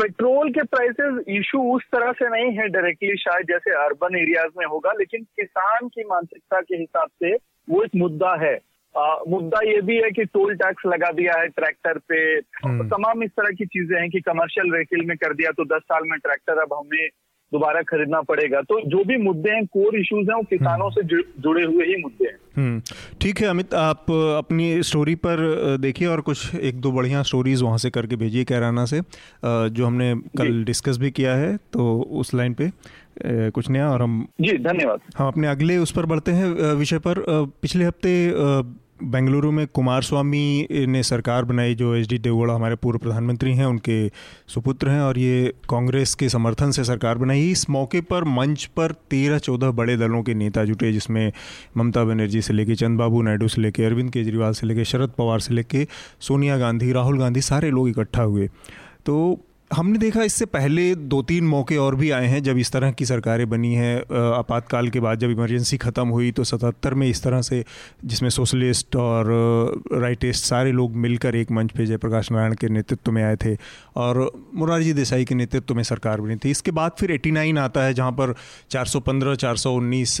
[0.00, 4.66] पेट्रोल के प्राइसेस इशू उस तरह से नहीं है डायरेक्टली शायद जैसे अर्बन एरियाज़ में
[4.66, 7.34] होगा लेकिन किसान की मानसिकता के हिसाब से
[7.68, 8.54] वो एक मुद्दा है
[8.94, 12.20] आ, मुद्दा ये भी है कि टोल टैक्स लगा दिया है ट्रैक्टर पे
[12.64, 15.84] हम्म। तमाम इस तरह की चीज़ें हैं कि कमर्शियल व्हीकल में कर दिया तो 10
[15.84, 17.08] साल में ट्रैक्टर अब हमें
[17.52, 21.22] दोबारा खरीदना पड़ेगा। तो जो भी मुद्दे हैं कोर इश्यूज़ हैं वो किसानों हम्म। से
[21.42, 22.80] जुड़े हुए ही मुद्दे हैं। हम्म।
[23.20, 27.78] ठीक है अमित आप अपनी स्टोरी पर देखिए और कुछ एक दो बढ़िया स्टोरीज वहाँ
[27.78, 29.00] से करके भेजिए कैराना से
[29.44, 32.70] जो हमने कल डिस्कस भी किया है तो उस लाइन पे
[33.50, 37.24] कुछ नया और हम जी धन्यवाद। हम अपने अगले उस पर बढ़ते हैं विषय पर।
[37.62, 38.12] पिछले हफ़्ते
[39.02, 43.66] बेंगलुरु में कुमार स्वामी ने सरकार बनाई, जो एच डी देवगौड़ा हमारे पूर्व प्रधानमंत्री हैं,
[43.66, 44.08] उनके
[44.48, 48.92] सुपुत्र हैं, और ये कांग्रेस के समर्थन से सरकार बनाई। इस मौके पर मंच पर
[49.10, 51.32] तेरह चौदह बड़े दलों के नेता जुटे, जिसमें
[51.76, 55.54] ममता बनर्जी से लेके चंद्रबाबू नायडू से लेके अरविंद केजरीवाल से लेके शरद पवार से
[55.54, 55.86] लेके
[56.20, 58.48] सोनिया गांधी, राहुल गांधी, सारे लोग इकट्ठा हुए।
[59.06, 62.90] तो हमने देखा इससे पहले दो तीन मौके और भी आए हैं जब इस तरह
[62.90, 63.96] की सरकारें बनी हैं
[64.34, 67.62] आपातकाल के बाद जब इमरजेंसी ख़त्म हुई तो सतहत्तर में इस तरह से
[68.04, 69.26] जिसमें सोशलिस्ट और
[69.92, 73.54] राइटिस्ट सारे लोग मिलकर एक मंच पे जयप्रकाश नारायण के नेतृत्व में आए थे
[73.96, 74.20] और
[74.54, 77.94] मुरारजी देसाई के नेतृत्व में सरकार बनी थी। इसके बाद फिर एटी नाइन आता है
[77.94, 78.34] जहाँ पर
[78.70, 80.16] 415 419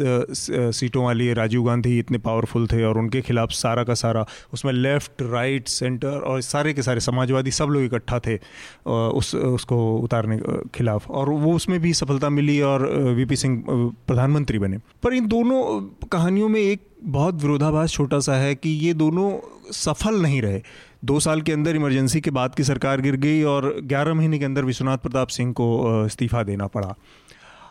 [0.74, 5.22] सीटों वाली राजीव गांधी इतने पावरफुल थे और उनके खिलाफ सारा का सारा उसमें लेफ़्ट
[5.22, 8.38] राइट सेंटर और सारे के सारे समाजवादी सब लोग इकट्ठा थे
[8.86, 13.62] उस उसको उतारने के खिलाफ। और वो उसमें भी सफलता मिली और वीपी सिंह
[14.06, 18.94] प्रधानमंत्री बने। पर इन दोनों कहानियों में एक बहुत विरोधाभास छोटा सा है कि ये
[18.94, 19.30] दोनों
[19.72, 20.60] सफल नहीं रहे।
[21.04, 24.44] दो साल के अंदर इमरजेंसी के बाद की सरकार गिर गई और ग्यारह महीने के
[24.44, 26.94] अंदर विश्वनाथ प्रताप सिंह को इस्तीफा देना पड़ा।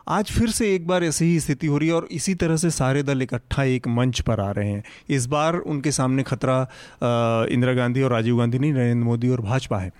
[0.07, 2.69] आज फिर से एक बार ऐसी ही स्थिति हो रही है और इसी तरह से
[2.69, 6.61] सारे दल इकट्ठा एक मंच पर आ रहे हैं। इस बार उनके सामने खतरा
[7.51, 9.91] इंदिरा गांधी और राजीव गांधी नहीं, नरेंद्र मोदी और भाजपा है।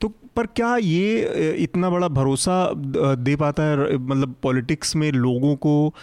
[0.00, 2.72] तो पर क्या ये इतना बड़ा भरोसा
[3.16, 5.94] दे पाता है मतलब पॉलिटिक्स में लोगों को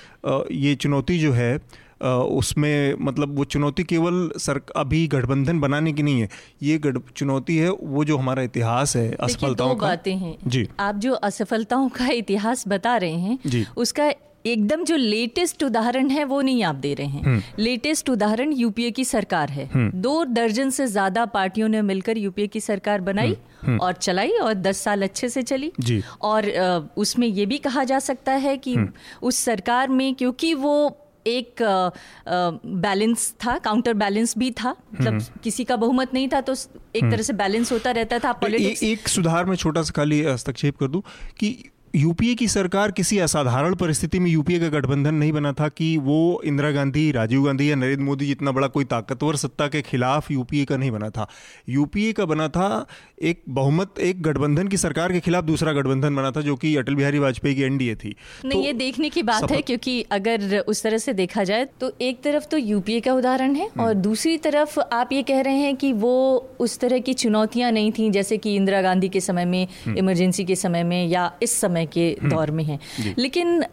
[0.51, 1.57] ये चुनौती जो है
[2.03, 6.29] उसमें मतलब वो चुनौती केवल सर अभी गठबंधन बनाने की नहीं है
[6.63, 10.95] ये गठ चुनौती है वो जो हमारा इतिहास है असफलताओं का। बातें हैं। जी। आप
[10.95, 14.11] जो असफलताओं का इतिहास बता रहे हैं जी। उसका
[14.45, 18.91] एकदम जो लेटेस्ट उदाहरण है वो नहीं आप दे रहे हैं लेटेस्ट हम्म। उदाहरण यूपीए
[18.91, 23.35] की सरकार है हम्म। दो दर्जन से ज़्यादा पार्टियों ने मिलकर यूपीए की सरकार बनाई
[23.63, 26.49] हम्म। और चलाई और दस साल अच्छे से चली जी। और
[26.97, 28.77] उसमें ये भी कहा जा सकता है कि
[29.21, 30.75] उस सरकार में क्योंकि वो
[31.27, 31.61] एक
[32.27, 36.53] बैलेंस था काउंटर बैलेंस भी था मतलब किसी का बहुमत नहीं था तो
[36.95, 40.77] एक तरह से बैलेंस होता रहता था पॉलिटिक्स एक सुधार में छोटा सा खाली हस्तक्षेप
[40.77, 41.01] कर दूँ
[41.39, 41.55] कि
[41.93, 46.41] यूपीए की सरकार किसी असाधारण परिस्थिति में यूपीए का गठबंधन नहीं बना था कि वो
[46.43, 50.65] इंदिरा गांधी राजीव गांधी या नरेंद्र मोदी जितना बड़ा कोई ताकतवर सत्ता के खिलाफ यूपीए
[50.65, 51.27] का नहीं बना था
[51.69, 52.85] यूपीए का बना था
[53.23, 56.95] एक बहुमत एक गठबंधन की सरकार के खिलाफ दूसरा गठबंधन बना था जो कि अटल
[56.95, 60.83] बिहारी वाजपेयी की एनडीए थी नहीं तो ये देखने की बात है क्योंकि अगर उस
[60.83, 64.37] तरह से देखा जाए तो एक तरफ़ तो यूपीए का उदाहरण है और हम्म। दूसरी
[64.39, 66.15] तरफ़ आप ये कह रहे हैं कि वो
[66.59, 70.47] उस तरह की चुनौतियाँ नहीं थी जैसे कि इंदिरा गांधी के समय में इमरजेंसी हम्म।
[70.47, 72.79] के समय में या इस समय समय के हम्म। दौर में है
[73.17, 73.63] लेकिन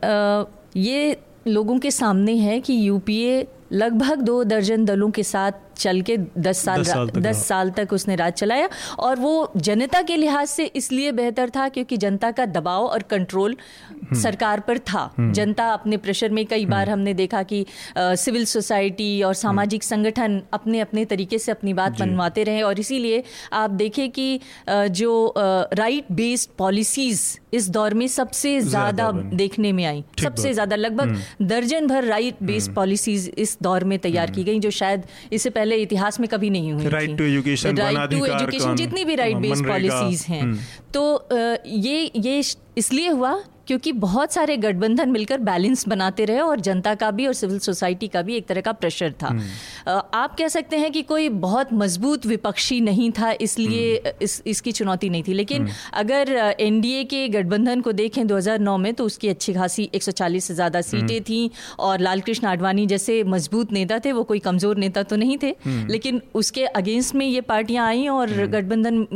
[0.77, 1.17] ये
[1.49, 6.59] लोगों के सामने है कि यूपीए लगभग दो दर्जन दलों के साथ चल के दस
[6.65, 8.69] साल दस साल, तक, दस। साल तक उसने राज चलाया
[8.99, 13.57] और वो जनता के लिहाज से इसलिए बेहतर था क्योंकि जनता का दबाव और कंट्रोल
[13.91, 18.15] हम्म। सरकार पर था हम्म। जनता अपने प्रेशर में कई बार। हमने देखा कि आ,
[18.15, 23.23] सिविल सोसाइटी और सामाजिक संगठन अपने अपने तरीके से अपनी बात मनवाते रहे और इसीलिए
[23.53, 29.85] आप देखें कि आ, जो राइट बेस्ड पॉलिसीज़ इस दौर में सबसे ज़्यादा देखने में
[29.85, 34.59] आई। सबसे ज़्यादा लगभग दर्जन भर राइट बेस्ड पॉलिसीज़ इस दौर में तैयार की गई
[34.59, 38.77] जो शायद इससे पहले इतिहास में कभी नहीं हुई right to education right to education
[38.77, 40.59] जितनी भी राइट बेस्ड पॉलिसीज़ हैं। हम्म।
[40.95, 41.29] तो
[41.67, 42.43] ये ये
[42.79, 47.33] इसलिए हुआ क्योंकि बहुत सारे गठबंधन मिलकर बैलेंस बनाते रहे और जनता का भी और
[47.33, 51.03] सिविल सोसाइटी का भी एक तरह का प्रेशर था। हम्म। आप कह सकते हैं कि
[51.03, 55.75] कोई बहुत मज़बूत विपक्षी नहीं था इसलिए हम्म। इस इसकी चुनौती नहीं थी। लेकिन हम्म।
[55.93, 60.81] अगर एनडीए के गठबंधन को देखें 2009 में तो उसकी अच्छी खासी 140 से ज़्यादा
[60.81, 61.49] सीटें थीं
[61.81, 65.55] और लाल कृष्ण आडवाणी जैसे मज़बूत नेता थे वो कोई कमज़ोर नेता तो नहीं थे।
[65.67, 69.07] लेकिन उसके अगेंस्ट में ये पार्टियाँ आई और गठबंधन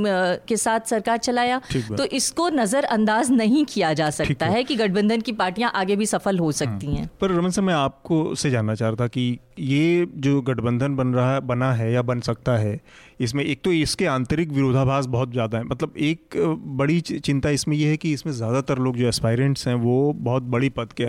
[0.48, 5.32] के साथ सरकार चलाया। तो इसको नज़रअंदाज नहीं किया जा सकता। है कि गठबंधन की
[5.34, 8.74] पार्टियाँ आगे भी सफल हो सकती हाँ। हैं। पर रमन से मैं आपको से जानना
[8.74, 12.56] चाह रहा था कि ये जो गठबंधन बन रहा है बना है या बन सकता
[12.58, 12.80] है
[13.20, 16.36] इसमें एक तो इसके आंतरिक विरोधाभास बहुत ज़्यादा है। मतलब एक
[16.76, 20.68] बड़ी चिंता इसमें यह है कि इसमें ज़्यादातर लोग जो एस्पायरेंट्स हैं वो बहुत बड़ी
[20.68, 21.04] पद के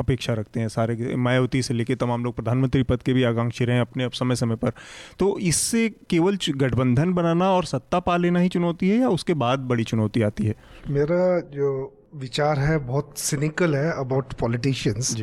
[0.00, 3.76] अपेक्षा रखते हैं सारे मायावती से लेकर तमाम लोग प्रधानमंत्री पद के भी आकांक्षी रहे
[3.76, 4.72] हैं अपने समय समय पर।
[5.18, 9.58] तो इससे केवल गठबंधन बनाना और सत्ता पा लेना ही चुनौती है या उसके बाद
[9.68, 10.54] बड़ी चुनौती आती है?
[10.90, 15.16] मेरा जो विचार है बहुत सिनिकल है अबाउट पॉलिटिशियंस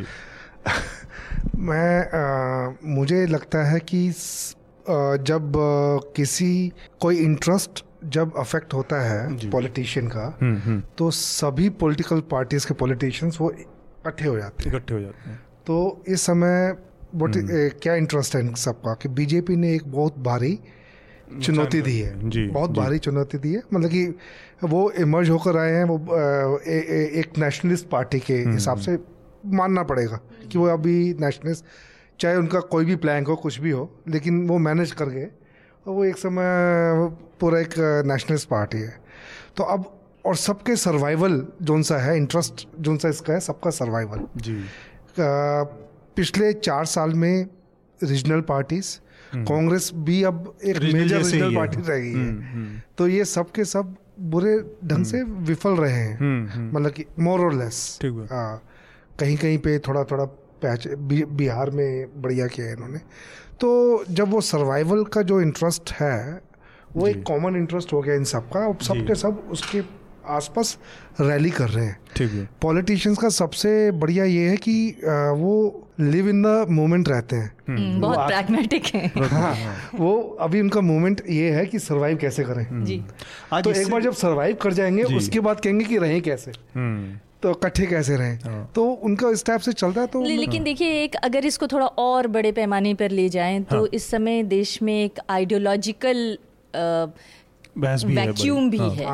[1.56, 9.02] मैं आ, मुझे लगता है कि आ, जब आ, किसी कोई इंटरेस्ट जब अफेक्ट होता
[9.02, 14.70] है पॉलिटिशियन का हम्म, हम्म। तो सभी पॉलिटिकल पार्टीज़ के पॉलिटिशियंस वो इकट्ठे हो जाते
[14.70, 16.78] हैं। इकट्ठे हो जाते हैं। तो इस समय
[17.16, 18.94] बहुत हम्म। क्या इंटरेस्ट है इन सबका?
[18.94, 20.60] कि बीजेपी ने एक बहुत भारी
[21.42, 22.80] चुनौती दी है। जी, बहुत जी.
[22.82, 24.06] भारी चुनौती दी है। मतलब कि
[24.64, 25.98] वो इमर्ज होकर आए हैं वो
[26.60, 28.98] ए, ए, एक नेशनलिस्ट पार्टी के हिसाब से
[29.46, 30.20] मानना पड़ेगा
[30.52, 31.66] कि वो अभी नेशनलिस्ट
[32.20, 35.26] चाहे उनका कोई भी प्लान हो कुछ भी हो लेकिन वो मैनेज कर गए।
[35.88, 36.44] और वो एक समय
[37.40, 37.74] पूरा एक
[38.08, 39.02] नेशनलिस्ट पार्टी है।
[39.58, 44.28] तो अब और सबके सर्वाइवल जोन सा है इंटरेस्ट जोन सा इसका है सबका सर्वाइवल
[44.38, 44.64] जी।
[45.20, 47.48] पिछले चार साल में
[48.04, 48.98] रीजनल पार्टीज़
[49.36, 53.52] कांग्रेस भी अब एक मेजर रीजनल पार्टी रह गई है। हम्म, हम्म। तो ये सब
[53.52, 58.00] के सब बुरे ढंग से हम्म। विफल रहे हैं। मतलब कि मोर और लेस
[59.20, 60.26] कहीं कहीं पे थोड़ा थोड़ा
[60.66, 60.88] पैच
[61.32, 62.98] बिहार में बढ़िया किया है इन्होंने।
[63.62, 66.42] तो जब वो सर्वाइवल का जो इंटरेस्ट है
[66.96, 70.78] वो एक कॉमन इंटरेस्ट हो गया इन सब का सब के सब उसके आसपास
[71.22, 74.76] रैली कर रहे हैं। ठीक है। पॉलिटिशियंस का सबसे बढ़िया ये है कि
[75.38, 79.56] वो लिव इन द मोमेंट रहते हैं। हम्म। हम्म, बहुत प्रैग्मेटिक है। हाँ।
[79.96, 82.98] वो अभी उनका मोमेंट ये है कि सरवाइव कैसे करें। जी।
[83.54, 86.52] तो एक बार जब सरवाइव कर जाएँगे उसके बाद कहेंगे कि रहें कैसे?
[86.76, 88.40] हम्म। तो इकट्ठे कैसे रहें?
[88.40, 91.46] हाँ। तो उनका इस टाइप से चलता है तो ले, लेकिन हाँ। देखिए एक अगर
[91.46, 95.20] इसको थोड़ा और बड़े पैमाने पर ले जाएँ तो हाँ। इस समय देश में एक
[95.30, 96.38] आइडियोलॉजिकल
[97.78, 99.06] वैक्यूम भी है।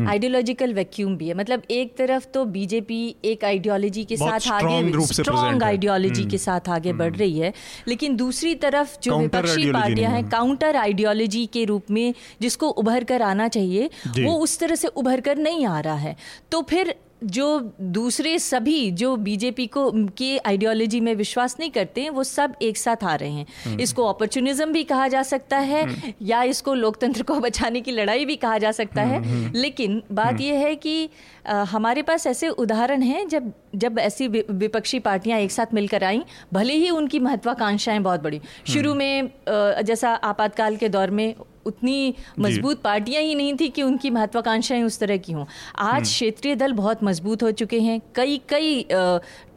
[0.00, 5.62] आइडियोलॉजिकल वैक्यूम भी है। मतलब एक तरफ़ तो बीजेपी एक आइडियोलॉजी के साथ आगे स्ट्रॉन्ग
[5.62, 7.52] आइडियोलॉजी के साथ आगे बढ़ हम्म। रही है।
[7.88, 13.22] लेकिन दूसरी तरफ़ जो विपक्षी पार्टियाँ हैं काउंटर आइडियोलॉजी के रूप में जिसको उभर कर
[13.22, 16.16] आना चाहिए वो उस तरह से उभर कर नहीं आ रहा है।
[16.52, 22.10] तो फिर जो दूसरे सभी जो बीजेपी को के आइडियोलॉजी में विश्वास नहीं करते हैं
[22.10, 25.82] वो सब एक साथ आ रहे हैं। हम्म। इसको अपॉर्चुनिज्म भी कहा जा सकता है
[25.82, 30.02] हम्म। या इसको लोकतंत्र को बचाने की लड़ाई भी कहा जा सकता है। हम्म, लेकिन
[30.12, 31.08] बात यह है कि
[31.46, 36.22] आ, हमारे पास ऐसे उदाहरण हैं जब जब ऐसी विपक्षी पार्टियाँ एक साथ मिलकर आईं
[36.52, 41.34] भले ही उनकी महत्वाकांक्षाएँ बहुत बड़ी। शुरू में जैसा आपातकाल के दौर में
[41.68, 46.02] उतनी मज़बूत पार्टियाँ ही नहीं थी कि उनकी महत्वाकांक्षाएँ उस तरह की हों आज हम्म।
[46.04, 48.86] क्षेत्रीय दल बहुत मज़बूत हो चुके हैं कई कई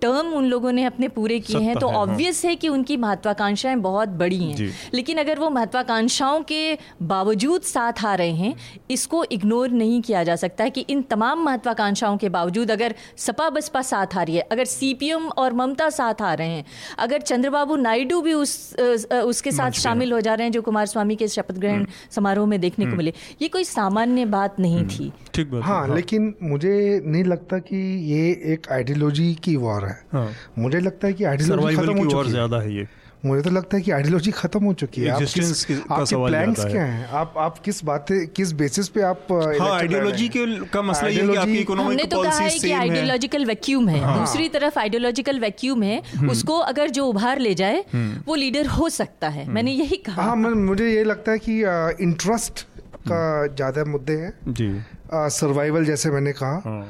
[0.01, 2.97] टर्म उन लोगों ने अपने पूरे किए हैं तो ऑब्वियस है, हाँ। है कि उनकी
[2.97, 8.55] महत्वाकांक्षाएँ बहुत बड़ी हैं लेकिन अगर वो महत्वाकांक्षाओं के बावजूद साथ आ रहे हैं
[8.91, 13.49] इसको इग्नोर नहीं किया जा सकता है कि इन तमाम महत्वाकांक्षाओं के बावजूद अगर सपा
[13.49, 16.65] बसपा साथ आ रही है अगर सीपीएम और ममता साथ आ रहे हैं
[16.99, 18.57] अगर चंद्रबाबू नायडू भी उस
[19.11, 22.47] उसके साथ शामिल हो जा रहे हैं जो कुमार स्वामी के शपथ ग्रहण हम्म। समारोह
[22.47, 25.95] में देखने को हम्म। मिले। ये कोई सामान्य बात नहीं हम्म। थी। ठीक हाँ, हाँ
[25.95, 31.07] लेकिन मुझे नहीं लगता कि ये एक आइडियोलॉजी की वॉर है। है। हाँ। मुझे लगता
[31.07, 32.87] है कि आइडियोलॉजी खत्म हो चुकी है। ज़्यादा है ये।
[33.23, 36.83] मुझे तो लगता है कि आइडियोलॉजी खत्म हो चुकी है। आप किस, आपके प्लान्स क्या
[36.83, 37.07] हैं?
[37.09, 38.05] आप आप किस बात
[38.35, 42.21] किस बेसिस पे आप हाँ आइडियोलॉजी के का मसला ये है कि आपकी इकोनॉमिक तो
[42.23, 46.89] कहा है कि आइडियोलॉजिकल वैक्यूम है। हाँ। दूसरी तरफ़ आइडियोलॉजिकल वैक्यूम है हम्म। उसको अगर
[46.89, 50.35] जो उभार ले जाए हम्म। वो लीडर हो सकता है। हम्म। मैंने यही कहा। हाँ
[50.35, 51.59] मुझे ये लगता है कि
[52.03, 52.65] इंटरेस्ट
[53.07, 54.73] का ज़्यादा मुद्दे हैं। जी।
[55.13, 56.81] सर्वाइवल जैसे मैंने कहा। हाँ।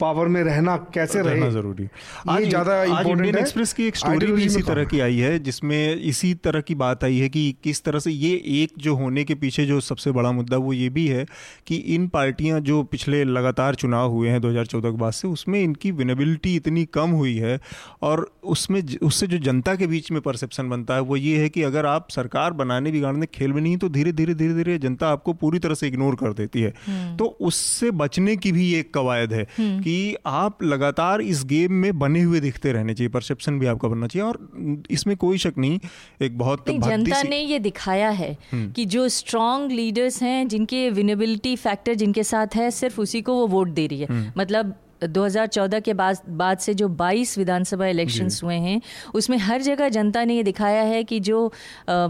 [0.00, 1.50] पावर में रहना कैसे रहना रहे?
[1.50, 5.96] ज़रूरी। ये ज़्यादा इंडियन एक्सप्रेस की एक स्टोरी भी इसी तरह की आई है जिसमें
[5.96, 8.30] इसी तरह की बात आई है कि किस तरह से ये
[8.62, 11.26] एक जो होने के पीछे जो सबसे बड़ा मुद्दा वो ये भी है
[11.66, 15.90] कि इन पार्टियाँ जो पिछले लगातार चुनाव हुए हैं 2014 के बाद से उसमें इनकी
[15.92, 17.58] विनेबिलिटी इतनी कम हुई है
[18.02, 21.62] और उसमें उससे जो जनता के बीच में परसेप्शन बनता है वो ये है कि
[21.62, 25.32] अगर आप सरकार बनाने बिगाड़ने खेल में नहीं तो धीरे धीरे धीरे धीरे जनता आपको
[25.32, 29.32] पूरी तरह से इग्नोर कर देती है। हम्म। तो उससे बचने की भी एक कवायद
[29.32, 33.66] है हम्म। कि आप लगातार इस गेम में बने हुए दिखते रहने चाहिए परसेप्शन भी
[33.66, 35.78] आपका बनना चाहिए और इसमें कोई शक नहीं
[36.22, 41.54] एक बहुत जनता ने ये दिखाया है हम्म। कि जो स्ट्रॉन्ग लीडर्स हैं जिनके विनेबिलिटी
[41.58, 44.74] फैक्टर जिनके साथ है सिर्फ़ उसी को वो वोट दे रही है हम्म। मतलब
[45.06, 48.80] 2014 के बाद बाद से जो 22 विधानसभा इलेक्शंस हुए हैं
[49.14, 52.08] उसमें हर जगह जनता ने ये दिखाया है कि जो आ,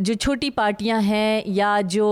[0.00, 2.06] जो छोटी पार्टियाँ हैं या जो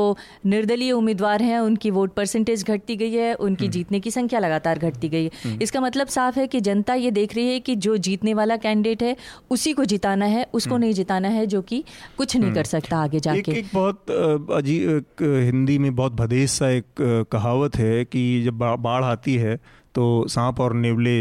[0.46, 4.78] निर्दलीय उम्मीदवार हैं उनकी वोट परसेंटेज घटती गई है उनकी हम्म। जीतने की संख्या लगातार
[4.78, 7.76] घटती गई है हम्म। इसका मतलब साफ़ है कि जनता ये देख रही है कि
[7.78, 9.16] जो जीतने वाला कैंडिडेट है
[9.50, 11.82] उसी को जिताना है उसको हम्म। नहीं जिताना है जो कि
[12.18, 14.10] कुछ नहीं कर सकता आगे जाके एक, एक बहुत
[14.52, 19.58] अजीब हिंदी में बहुत भदेश सा एक कहावत है कि जब बाढ़ आती है
[19.94, 21.18] तो सांप और नेवले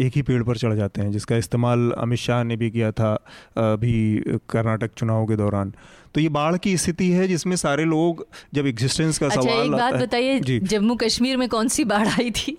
[0.00, 3.14] एक ही पेड़ पर चढ़ जाते हैं जिसका इस्तेमाल अमित शाह ने भी किया था
[3.58, 5.72] अभी कर्नाटक चुनाव के दौरान।
[6.14, 9.72] तो ये बाढ़ की स्थिति है जिसमें सारे लोग जब एग्जिस्टेंस का अच्छा, सवाल एक
[9.72, 12.56] बात बताइए जम्मू कश्मीर में कौन सी बाढ़ आई थी?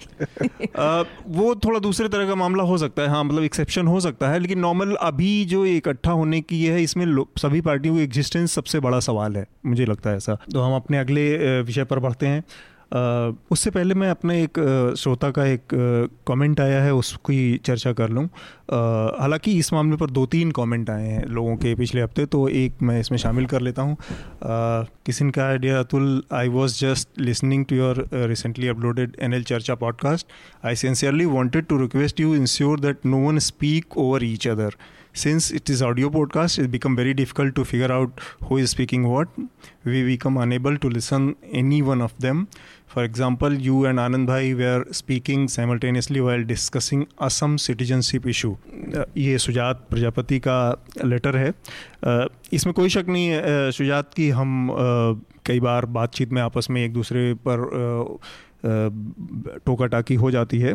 [0.80, 4.30] आ, वो थोड़ा दूसरे तरह का मामला हो सकता है हाँ मतलब एक्सेप्शन हो सकता
[4.30, 7.06] है लेकिन नॉर्मल अभी जो इकट्ठा होने की है इसमें
[7.38, 10.98] सभी पार्टियों की एग्जिस्टेंस सबसे बड़ा सवाल है मुझे लगता है ऐसा। तो हम अपने
[10.98, 12.44] अगले विषय पर बढ़ते हैं।
[12.94, 14.60] उससे पहले मैं अपने एक
[15.00, 15.62] श्रोता का एक
[16.28, 18.26] कमेंट आया है, उसकी चर्चा कर लूँ।
[19.20, 22.82] हालाँकि इस मामले पर दो तीन कमेंट आए हैं लोगों के पिछले हफ़्ते तो एक
[22.84, 23.98] मैं इसमें शामिल कर लेता हूँ।
[25.06, 29.76] किसी का dear Atul I was just listening to your recently uploaded N L Charcha
[29.84, 30.28] podcast
[30.66, 34.76] I sincerely wanted to request you ensure that no one speak over each other
[35.22, 39.08] since it is audio podcast, it become very difficult to figure out who is speaking
[39.14, 39.34] what.
[39.88, 41.26] We become unable to listen
[41.62, 42.46] any one of them.
[42.92, 48.28] For example you and Anand भाई we are speaking simultaneously why are discussing Assam citizenship
[48.28, 48.56] issue
[49.18, 54.30] ये सुजात प्रजापति का letter है। uh, इसमें कोई शक नहीं है uh, Sujat की
[54.30, 58.20] हम uh, कई बार बातचीत में आपस में एक दूसरे पर
[59.66, 60.74] टोका टाकी हो जाती है।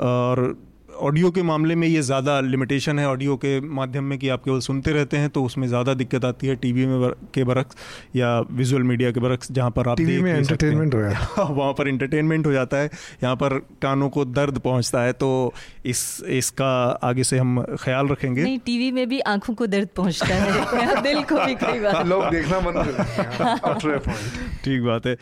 [0.00, 0.65] और
[1.00, 4.60] ऑडियो के मामले में ये ज़्यादा लिमिटेशन है ऑडियो के माध्यम में कि आप केवल
[4.60, 7.76] सुनते रहते हैं तो उसमें ज़्यादा दिक्कत आती है टीवी में के बरक्स
[8.16, 11.72] या विजुअल मीडिया के बरक्स जहाँ पर आप टीवी में एंटरटेनमेंट हो जाता है। वहाँ
[11.72, 12.90] पर इंटरटेनमेंट हो जाता है।
[13.22, 15.52] यहाँ पर कानों को दर्द पहुँचता है तो
[15.86, 20.26] इस इसका आगे से हम ख्याल रखेंगे। नहीं टीवी में भी आँखों को दर्द पहुँचता
[20.26, 22.76] है। दिल को भी कई बार। लोग देखना बंद
[24.64, 25.16] ठीक बात है।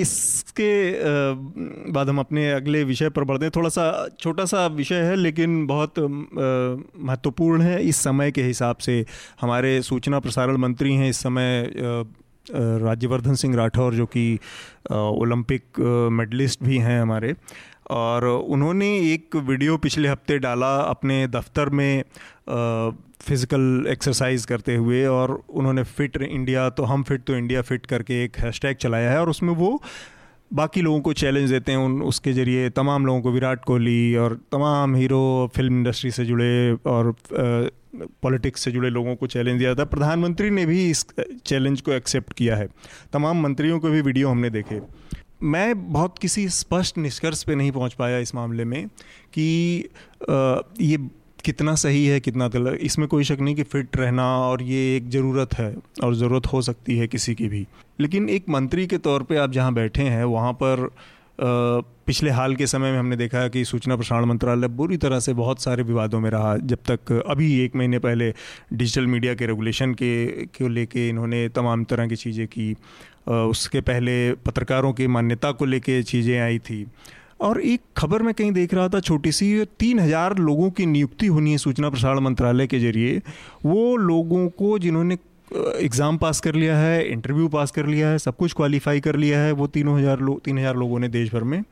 [0.00, 0.70] इसके
[1.92, 3.84] बाद हम अपने अगले विषय पर बढ़ते हैं। थोड़ा सा
[4.20, 9.04] छोटा सा विषय विषय है, लेकिन बहुत महत्वपूर्ण है। इस समय के हिसाब से
[9.40, 11.70] हमारे सूचना प्रसारण मंत्री हैं इस समय
[12.50, 14.38] राज्यवर्धन सिंह राठौर, जो कि
[14.92, 15.80] ओलंपिक
[16.12, 17.34] मेडलिस्ट भी हैं हमारे।
[17.90, 22.04] और उन्होंने एक वीडियो पिछले हफ़्ते डाला अपने दफ्तर में
[23.22, 28.22] फ़िज़िकल एक्सरसाइज करते हुए, और उन्होंने फिट इंडिया तो हम फिट तो इंडिया फिट करके
[28.24, 29.80] एक हैशटैग चलाया है, और उसमें वो
[30.52, 34.34] बाकी लोगों को चैलेंज देते हैं उन, उसके ज़रिए तमाम लोगों को, विराट कोहली और
[34.52, 37.14] तमाम हीरो फ़िल्म इंडस्ट्री से जुड़े और
[38.22, 41.06] पॉलिटिक्स से जुड़े लोगों को चैलेंज दिया था। प्रधानमंत्री ने भी इस
[41.46, 42.68] चैलेंज को एक्सेप्ट किया है।
[43.12, 44.80] तमाम मंत्रियों को भी वीडियो हमने देखे।
[45.42, 48.86] मैं बहुत किसी स्पष्ट निष्कर्ष पे नहीं पहुँच पाया इस मामले में
[49.34, 49.88] कि
[50.80, 50.98] ये
[51.44, 55.08] कितना सही है, कितना गलत। इसमें कोई शक नहीं कि फिट रहना और ये एक
[55.10, 57.66] ज़रूरत है और ज़रूरत हो सकती है किसी की भी।
[58.02, 60.88] लेकिन एक मंत्री के तौर पे आप जहाँ बैठे हैं, वहाँ पर
[62.06, 65.62] पिछले हाल के समय में हमने देखा कि सूचना प्रसारण मंत्रालय बुरी तरह से बहुत
[65.62, 68.32] सारे विवादों में रहा, जब तक अभी एक महीने पहले
[68.72, 72.74] डिजिटल मीडिया के रेगुलेशन के, को लेके इन्होंने तमाम तरह की चीज़ें की
[73.28, 76.86] उसके पहले पत्रकारों की मान्यता को लेके चीज़ें आई थी।
[77.40, 81.26] और एक खबर मैं कहीं देख रहा था, छोटी सी, तीन हज़ार लोगों की नियुक्ति
[81.26, 83.20] होनी है सूचना प्रसारण मंत्रालय के ज़रिए,
[83.66, 85.16] वो लोगों को जिन्होंने
[85.54, 89.38] एग्ज़ाम पास कर लिया है, इंटरव्यू पास कर लिया है, सब कुछ क्वालिफाई कर लिया
[89.40, 91.62] है वो तीनों हज़ार लोग तीन हज़ार लोगों ने देश भर में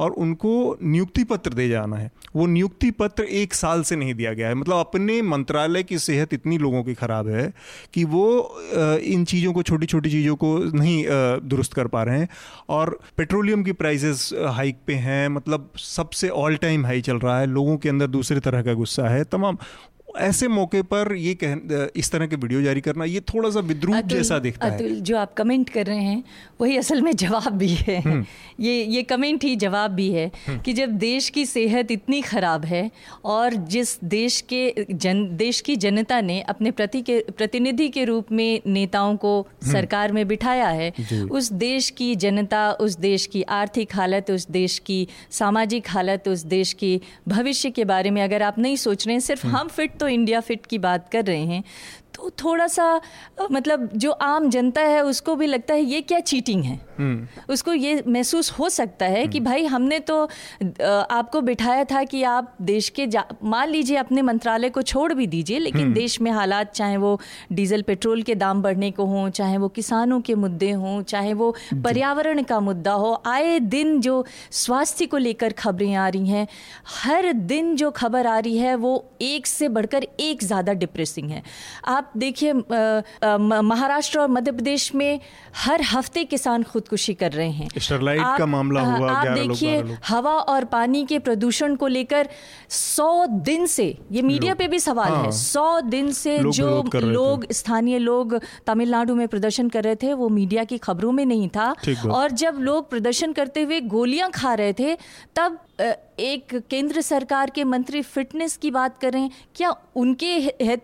[0.00, 4.32] और उनको नियुक्ति पत्र दे जाना है। वो नियुक्ति पत्र एक साल से नहीं दिया
[4.32, 7.52] गया है। मतलब अपने मंत्रालय की सेहत इतनी लोगों की ख़राब है
[7.94, 8.26] कि वो
[8.72, 11.04] इन चीज़ों को छोटी छोटी चीज़ों को नहीं
[11.48, 12.28] दुरुस्त कर पा रहे हैं
[12.70, 17.46] और पेट्रोलियम की प्राइसेस हाइक पे हैं। मतलब सबसे ऑल टाइम हाई चल रहा है।
[17.48, 19.58] लोगों के अंदर दूसरे तरह का गुस्सा है। तमाम
[20.18, 23.96] ऐसे मौके पर ये कह इस तरह के वीडियो जारी करना ये थोड़ा सा विद्रूप
[24.06, 26.22] जैसा दिखता अतुल, है जो आप कमेंट कर रहे हैं
[26.60, 28.24] वही असल में जवाब भी है हम्म।
[28.60, 32.64] ये ये कमेंट ही जवाब भी है हम्म। कि जब देश की सेहत इतनी ख़राब
[32.64, 32.90] है
[33.26, 38.32] और जिस देश के जन देश की जनता ने अपने प्रति के प्रतिनिधि के रूप
[38.32, 40.92] में नेताओं को हम्म। सरकार में बिठाया है
[41.30, 46.44] उस देश की जनता उस देश की आर्थिक हालत उस देश की सामाजिक हालत उस
[46.46, 49.96] देश की भविष्य के बारे में अगर आप नहीं सोच रहे हैं सिर्फ़ हम फिट
[49.98, 51.64] तो इंडिया फिट की बात कर रहे हैं।
[52.16, 53.00] तो थोड़ा सा
[53.50, 57.72] मतलब जो आम जनता है उसको भी लगता है ये क्या चीटिंग है हम्म। उसको
[57.72, 60.22] ये महसूस हो सकता है कि हम्म। भाई हमने तो
[61.10, 63.06] आपको बिठाया था कि आप देश के
[63.44, 67.18] मान लीजिए अपने मंत्रालय को छोड़ भी दीजिए लेकिन हम्म। देश में हालात चाहे वो
[67.52, 71.54] डीजल पेट्रोल के दाम बढ़ने को हों चाहे वो किसानों के मुद्दे हों चाहे वो
[71.76, 76.46] पर्यावरण का मुद्दा हो आए दिन जो स्वास्थ्य को लेकर खबरें आ रही हैं
[76.94, 81.42] हर दिन जो खबर आ रही है वो एक से बढ़कर एक ज़्यादा डिप्रेसिंग है
[81.86, 82.52] आप देखिए
[83.62, 85.20] महाराष्ट्र और मध्य प्रदेश में
[85.56, 90.64] हर हफ़्ते किसान खुदकुशी कर रहे हैं। स्टरलाइट का मामला हुआ आप देखिए हवा और
[90.66, 92.28] पानी के प्रदूषण को लेकर
[92.70, 97.46] सौ दिन से ये मीडिया पे भी सवाल हाँ, है। सौ दिन से जो लोग
[97.52, 101.74] स्थानीय लोग तमिलनाडु में प्रदर्शन कर रहे थे वो मीडिया की खबरों में नहीं था।
[102.10, 104.94] और जब लोग प्रदर्शन करते हुए गोलियाँ खा रहे थे
[105.36, 110.26] तब एक केंद्र सरकार के मंत्री फिटनेस की बात कर रहे हैं। क्या उनके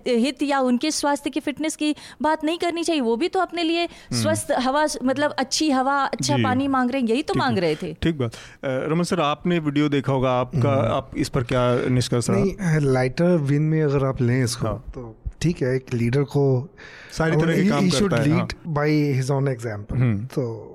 [0.07, 3.01] हित या उनके स्वास्थ्य की फिटनेस की बात नहीं करनी चाहिए?
[3.03, 7.01] वो भी तो अपने लिए हम्म। स्वस्थ हवा मतलब अच्छी हवा अच्छा पानी मांग रहे
[7.03, 8.33] हैं यही तो मांग रहे थे। ठीक बात।
[8.65, 12.27] रमन सर आपने वीडियो देखा होगा आपका हम्म। आप इस पर क्या निष्कर्ष
[12.83, 16.45] लाइटर विन में अगर आप लें इसको हाँ। तो ठीक है एक लीडर को
[17.13, 20.72] सारी तरह के काम करता है lead by his own example तो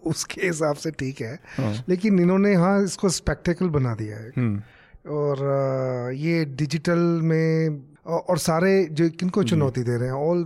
[0.06, 4.62] उसके हिसाब से ठीक है हाँ। लेकिन इन्होंने हाँ इसको स्पेक्टेकल बना दिया है हम्म।
[5.10, 10.44] और ये डिजिटल में और सारे जो किनको चुनौती दे रहे हैं all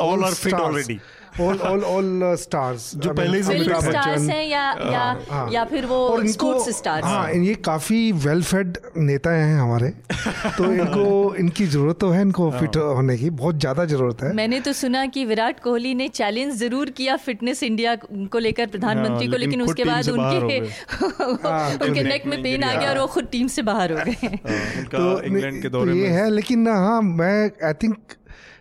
[0.00, 1.00] all are fit already
[1.40, 5.86] all all all stars जो पहले से अमिताभ बच्चन। हैं या या हाँ, या फिर
[5.86, 9.88] वो और स्पोर्ट्स स्टार्स हाँ ये काफ़ी वेल फेड नेता हैं हमारे।
[10.58, 14.32] तो इनको इनकी ज़रूरत तो है इनको फिट हाँ। होने की। बहुत ज़्यादा ज़रूरत है।
[14.34, 19.26] मैंने तो सुना कि विराट कोहली ने चैलेंज ज़रूर किया फिटनेस इंडिया को लेकर प्रधानमंत्री
[19.26, 20.58] हाँ, को लेकिन उसके बाद उनके
[21.86, 24.36] उनके नेक में पेन आ गया और वो खुद टीम से बाहर हो गए।
[24.88, 27.98] तो इंग्लैंड के दौरे ये है लेकिन हाँ मैं आई थिंक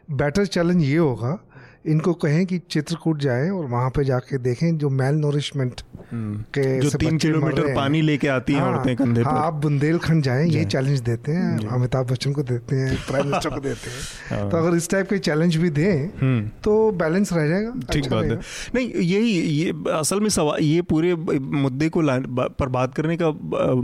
[0.10, 1.38] बेटर चैलेंज ये होगा
[1.86, 6.80] इनको कहें कि चित्रकूट जाएँ और वहाँ पे जाके देखें जो मेल नोरिशमेंट हम्म। के
[6.80, 10.48] जो तीन किलोमीटर पानी लेके आती हैं हाँ, औरतें कंधे हाँ, पर। आप बुंदेलखंड जाएँ
[10.50, 14.00] ये चैलेंज देते हैं अमिताभ बच्चन को देते हैं प्राइम मिनिस्टर को देते हैं।
[14.30, 18.04] हाँ। तो अगर इस टाइप के चैलेंज भी दें हम्म। तो बैलेंस रह जाएगा ठीक
[18.04, 18.40] अच्छा बात है।
[18.76, 22.02] नहीं यही ये असल में सवाल ये पूरे मुद्दे को
[22.50, 23.32] पर बात करने का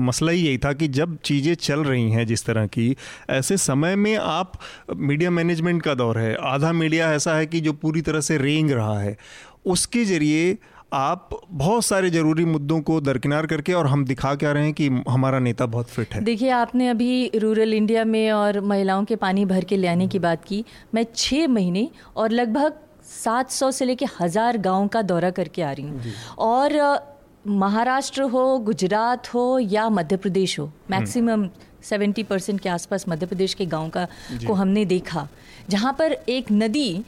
[0.01, 2.95] मसला ही यही था कि जब चीज़ें चल रही हैं जिस तरह की
[3.29, 4.59] ऐसे समय में आप
[4.97, 8.71] मीडिया मैनेजमेंट का दौर है आधा मीडिया ऐसा है कि जो पूरी तरह से रेंग
[8.71, 9.17] रहा है।
[9.67, 10.57] उसके ज़रिए
[10.93, 14.87] आप बहुत सारे ज़रूरी मुद्दों को दरकिनार करके और हम दिखा क्या रहे हैं कि
[15.09, 19.45] हमारा नेता बहुत फिट है। देखिए आपने अभी रूरल इंडिया में और महिलाओं के पानी
[19.45, 20.63] भर के ले आने की बात की।
[20.95, 22.73] मैं छः महीने और लगभग
[23.07, 26.79] 700 से लेके हज़ार गाँव का दौरा करके आ रही हूँ। और
[27.47, 31.49] महाराष्ट्र हो गुजरात हो या मध्य प्रदेश हो मैक्सिमम
[31.83, 34.07] सेवेंटी परसेंट के आसपास मध्य प्रदेश के गाँव का
[34.47, 35.27] को हमने देखा।
[35.69, 37.03] जहाँ पर एक नदी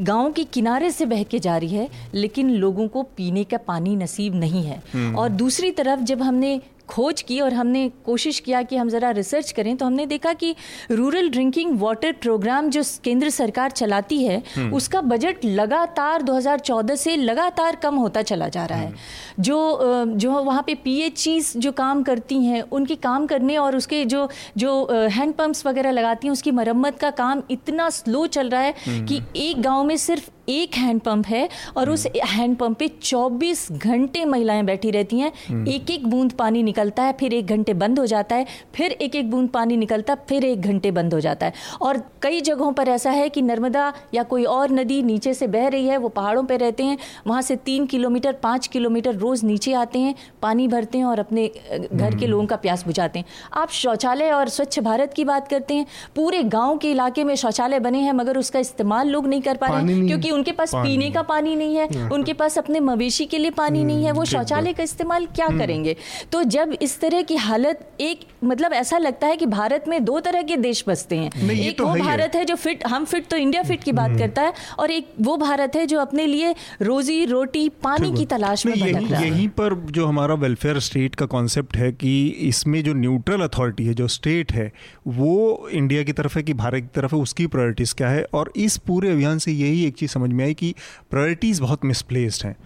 [0.00, 3.94] गाँव के किनारे से बह के जा रही है लेकिन लोगों को पीने का पानी
[3.96, 8.62] नसीब नहीं है हम्म। और दूसरी तरफ़ जब हमने खोज की और हमने कोशिश किया
[8.62, 10.54] कि हम ज़रा रिसर्च करें तो हमने देखा कि
[10.90, 17.16] रूरल ड्रिंकिंग वाटर प्रोग्राम जो केंद्र सरकार चलाती है हम्म। उसका बजट लगातार 2014 से
[17.16, 21.12] लगातार कम होता चला जा रहा है हम्म। जो जो वहाँ पे पी
[21.56, 24.72] जो काम करती हैं उनके काम करने और उसके जो जो
[25.10, 29.06] हैंड पंप्स वगैरह लगाती हैं उसकी मरम्मत का काम इतना स्लो चल रहा है हम्म।
[29.06, 34.62] कि एक गाँव में सिर्फ़ एक हैंडपंप है और उस हैंडपंप पे 24 घंटे महिलाएँ
[34.64, 38.06] बैठी रहती हैं हम्म। एक एक बूंद पानी निकलता है फिर एक घंटे बंद हो
[38.06, 41.46] जाता है फिर एक एक बूंद पानी निकलता है फिर एक घंटे बंद हो जाता
[41.46, 45.46] है और कई जगहों पर ऐसा है कि नर्मदा या कोई और नदी नीचे से
[45.48, 49.44] बह रही है वो पहाड़ों पर रहते हैं वहाँ से तीन किलोमीटर पाँच किलोमीटर रोज़
[49.46, 53.18] नीचे आते हैं पानी भरते हैं और अपने घर के हम्म। लोगों का प्यास बुझाते
[53.18, 55.86] हैं आप शौचालय और स्वच्छ भारत की बात करते हैं
[56.16, 59.68] पूरे गाँव के इलाके में शौचालय बने हैं मगर उसका इस्तेमाल लोग नहीं कर पा
[59.68, 63.38] रहे क्योंकि उनके पास पीने का पानी नहीं है हाँ। उनके पास अपने मवेशी के
[63.38, 65.96] लिए पानी नहीं है वो शौचालय का इस्तेमाल क्या हम्म। करेंगे?
[66.32, 70.18] तो जब इस तरह की हालत एक मतलब ऐसा लगता है कि भारत में दो
[70.20, 73.36] तरह के देश बसते हैं। एक तो वो भारत है जो फिट हम फिट तो
[73.36, 76.54] इंडिया फिट की बात हम्म। करता है और एक वो भारत है जो अपने लिए
[76.82, 81.76] रोजी रोटी पानी की तलाश में यही, यहीं पर जो हमारा वेलफेयर स्टेट का कॉन्सेप्ट
[81.76, 82.14] है कि
[82.48, 84.70] इसमें जो न्यूट्रल अथॉरिटी है जो स्टेट है
[85.06, 88.24] वो इंडिया की तरफ़ है कि भारत की तरफ़ है उसकी प्रायोरिटीज़ क्या है?
[88.34, 90.74] और इस पूरे अभियान से यही एक चीज़ समझ में आई कि
[91.10, 92.56] प्रायोरिटीज़ बहुत मिसप्लेस्ड हैं।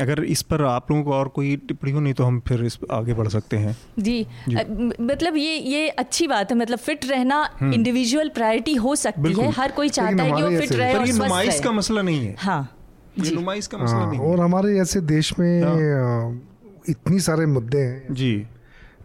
[0.00, 2.78] अगर इस पर आप लोगों को और कोई टिप्पणी हो नहीं तो हम फिर इस
[2.90, 4.62] आगे बढ़ सकते हैं। जी, जी। आ,
[5.00, 9.50] मतलब ये ये अच्छी बात है मतलब फिट रहना इंडिविजुअल हम्म। प्रायोरिटी हो सकती है।
[9.50, 12.76] हर कोई चाहता है कि वो फिट रहे और नुमाइश का मसला नहीं है। हाँ।
[13.18, 16.42] ये नुमाइश का मसला हाँ, नहीं और हमारे ऐसे देश में हाँ।
[16.88, 18.46] इतनी सारे मुद्दे हैं। जी।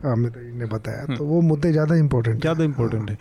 [0.05, 3.17] अमित ने बताया हम्म। तो वो मुद्दे ज़्यादा इम्पोर्टेंट ज़्यादा इम्पोर्टेंट है।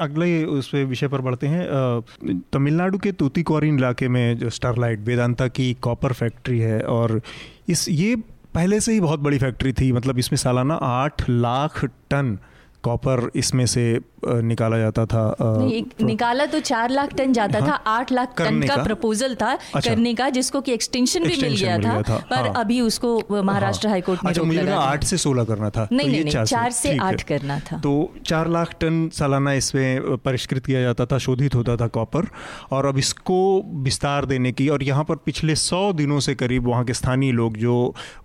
[0.00, 5.72] अगले उस विषय पर बढ़ते हैं। तमिलनाडु के तूतीकोरिन इलाके में जो स्टारलाइट वेदांता की
[5.80, 7.20] कॉपर फैक्ट्री है और
[7.68, 8.14] इस ये
[8.54, 12.38] पहले से ही बहुत बड़ी फैक्ट्री थी मतलब इसमें सालाना आठ लाख टन
[12.82, 13.84] कॉपर इसमें से
[14.24, 18.60] निकाला जाता था नहीं, निकाला तो चार लाख टन जाता हाँ, था आठ लाख टन
[18.62, 22.16] का, का। प्रपोजल था अच्छा, करने का जिसको कि एक्सटेंशन भी मिल गया, था, था
[22.30, 25.88] पर हाँ, अभी उसको। महाराष्ट्र हाँ, हाईकोर्ट ने अच्छा, मुझे आठ से सोलह करना था
[25.92, 27.92] नहीं तो नहीं, नहीं चार से आठ करना था। तो
[28.26, 32.26] चार लाख टन सालाना इसमें परिष्कृत किया जाता था शोधित होता था कॉपर
[32.72, 33.40] और अब इसको
[33.82, 37.56] विस्तार देने की और यहाँ पर पिछले सौ दिनों से करीब वहाँ के स्थानीय लोग
[37.56, 37.74] जो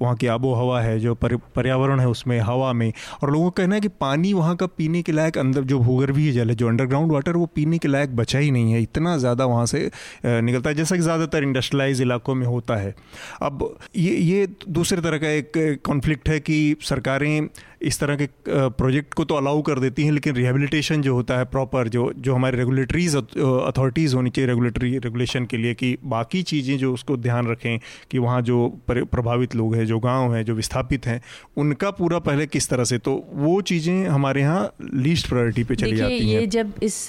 [0.01, 2.91] वहाँ की आबो हवा है जो पर्यावरण है उसमें हवा में
[3.23, 6.31] और लोगों का कहना है कि पानी वहाँ का पीने के लायक अंदर जो भूगर्भीय
[6.31, 9.45] जल है, जो अंडरग्राउंड वाटर वो पीने के लायक बचा ही नहीं है। इतना ज़्यादा
[9.45, 9.89] वहाँ से
[10.25, 12.95] निकलता है, जैसा कि ज़्यादातर इंडस्ट्रियलाइज इलाकों में होता है।
[13.41, 17.47] अब ये ये दूसरे तरह का एक कॉन्फ्लिक्ट है कि सरकारें
[17.81, 21.45] इस तरह के प्रोजेक्ट को तो अलाउ कर देती हैं लेकिन रिहेबिलिटेशन जो होता है
[21.45, 26.77] प्रॉपर जो जो हमारे रेगुलेटरीज अथॉरिटीज़ होनी चाहिए रेगुलेटरी रेगुलेशन के लिए कि बाकी चीज़ें
[26.77, 27.79] जो उसको ध्यान रखें
[28.11, 31.21] कि वहाँ जो प्रभावित लोग हैं जो गाँव हैं जो विस्थापित हैं
[31.57, 35.95] उनका पूरा पहले किस तरह से तो वो चीज़ें हमारे यहाँ लीस्ट प्रायोरिटी पे चली
[35.97, 37.05] जाती हैं। ये जब इस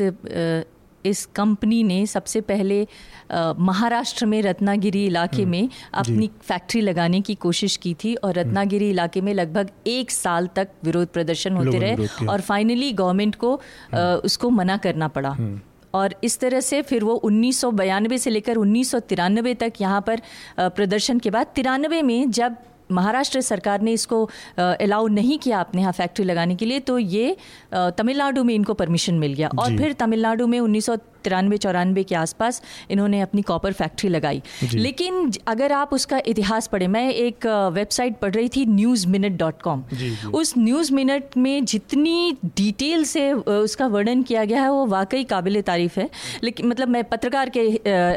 [1.08, 2.86] इस कंपनी ने सबसे पहले
[3.60, 8.40] महाराष्ट्र में रत्नागिरी इलाके हम्म, में अपनी फैक्ट्री लगाने की कोशिश की थी और हम्म।
[8.40, 13.54] रत्नागिरी इलाके में लगभग एक साल तक विरोध प्रदर्शन होते रहे और फाइनली गवर्नमेंट को
[13.54, 15.36] हम्म। उसको मना करना पड़ा।
[15.94, 17.60] और इस तरह से फिर वो उन्नीस
[18.22, 20.20] से लेकर उन्नीस सौ तिरानवे तक यहाँ पर
[20.58, 22.56] प्रदर्शन के बाद तिरानवे में जब
[22.90, 24.24] महाराष्ट्र सरकार ने इसको
[24.58, 27.36] अलाउ नहीं किया अपने यहाँ फैक्ट्री लगाने के लिए तो ये
[27.74, 32.14] तमिलनाडु में इनको परमिशन मिल गया। और फिर तमिलनाडु में उन्नीस सौ तिरानवे चौरानवे के
[32.14, 34.42] आसपास इन्होंने अपनी कॉपर फैक्ट्री लगाई।
[34.74, 39.62] लेकिन अगर आप उसका इतिहास पढ़े मैं एक वेबसाइट पढ़ रही थी न्यूज़ मिनट डॉट
[39.62, 39.84] कॉम
[40.34, 45.60] उस न्यूज़ मिनट में जितनी डिटेल से उसका वर्णन किया गया है वो वाकई काबिल
[45.62, 46.08] तारीफ़ है।
[46.42, 47.60] लेकिन मतलब मैं पत्रकार के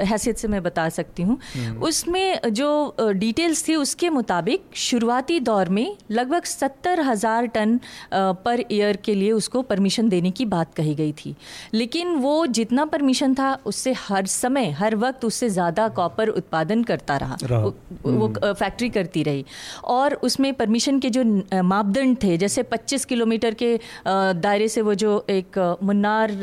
[0.06, 5.70] हैसियत से मैं बता सकती हूँ। हम्म। उसमें जो डिटेल्स थी उसके मुताबिक शुरुआती दौर
[5.70, 7.80] में लगभग सत्तर हज़ार टन
[8.14, 11.36] पर ईयर के लिए उसको परमिशन देने की बात कही गई थी।
[11.74, 17.18] लेकिन वो जितना परमिशन था उससे हर समय हर वक्त उससे ज़्यादा कॉपर उत्पादन करता
[17.18, 17.74] रहा, रहा। वो,
[18.06, 19.46] वो हम्म। फैक्ट्री करती रही
[19.90, 21.24] और उसमें परमिशन के जो
[21.64, 23.70] मापदंड थे जैसे 25 किलोमीटर के
[24.08, 26.38] दायरे से वो जो एक मुन्नार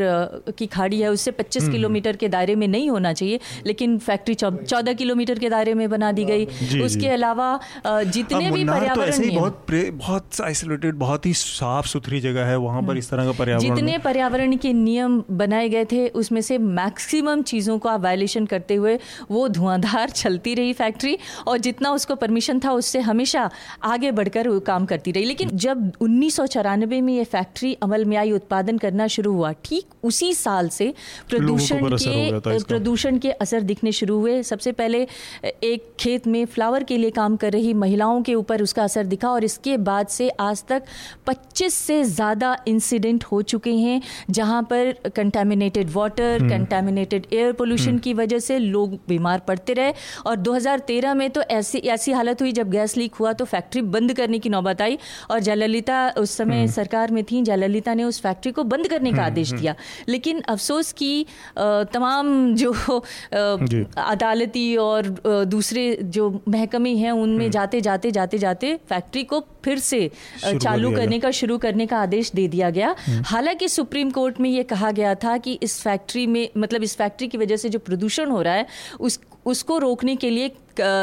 [0.58, 4.34] की खाड़ी है उससे 25 हम्म। किलोमीटर के दायरे में नहीं होना चाहिए लेकिन फैक्ट्री
[4.36, 7.48] चौदह किलोमीटर के दायरे में बना दी गई उसके अलावा
[7.86, 9.66] जितने भी तो पर्यावरण बहुत
[9.98, 13.74] बहुत आइसोलेटेड बहुत ही साफ़ सुथरी जगह है वहाँ पर हम्म। इस तरह का पर्यावरण
[13.74, 18.74] जितने पर्यावरण के नियम बनाए गए थे उसमें में से मैक्सिमम चीज़ों का वायलेशन करते
[18.76, 18.98] हुए
[19.30, 21.16] वो धुआंधार चलती रही फैक्ट्री
[21.46, 23.48] और जितना उसको परमिशन था उससे हमेशा
[23.84, 28.04] आगे बढ़कर वो काम करती रही। लेकिन जब उन्नीस सौ चौरानबे में ये फैक्ट्री अमल
[28.04, 30.92] में आई उत्पादन करना शुरू हुआ ठीक उसी साल से
[31.30, 35.06] प्रदूषण के प्रदूषण के असर दिखने शुरू हुए। सबसे पहले
[35.64, 39.30] एक खेत में फ्लावर के लिए काम कर रही महिलाओं के ऊपर उसका असर दिखा
[39.30, 40.82] और इसके बाद से आज तक
[41.28, 47.98] 25 से ज़्यादा इंसिडेंट हो चुके हैं जहाँ पर contaminated water water contaminated air pollution
[47.98, 49.92] की वजह से लोग बीमार पड़ते रहे।
[50.26, 54.12] और 2013 में तो ऐसी ऐसी हालत हुई जब गैस लीक हुआ तो फैक्ट्री बंद
[54.12, 54.98] करने की नौबत आई।
[55.30, 59.10] और जयललिता उस समय हम्म। सरकार में थी जयललिता ने उस फैक्ट्री को बंद करने
[59.10, 59.74] का हम्म, आदेश हम्म। दिया।
[60.08, 61.26] लेकिन अफसोस की
[61.58, 62.72] तमाम जो
[63.96, 70.00] अदालती और दूसरे जो महकमे हैं उनमें जाते जाते जाते जाते फैक्ट्री को फिर से
[70.44, 72.94] चालू करने का शुरू करने का आदेश दे दिया गया।
[73.26, 76.96] हालाँकि सुप्रीम कोर्ट में ये कहा गया था कि इस फैक्ट्री फैक्ट्री में मतलब इस
[76.96, 78.66] फैक्ट्री की वजह से जो प्रदूषण हो रहा है
[79.00, 80.52] उस उसको रोकने के लिए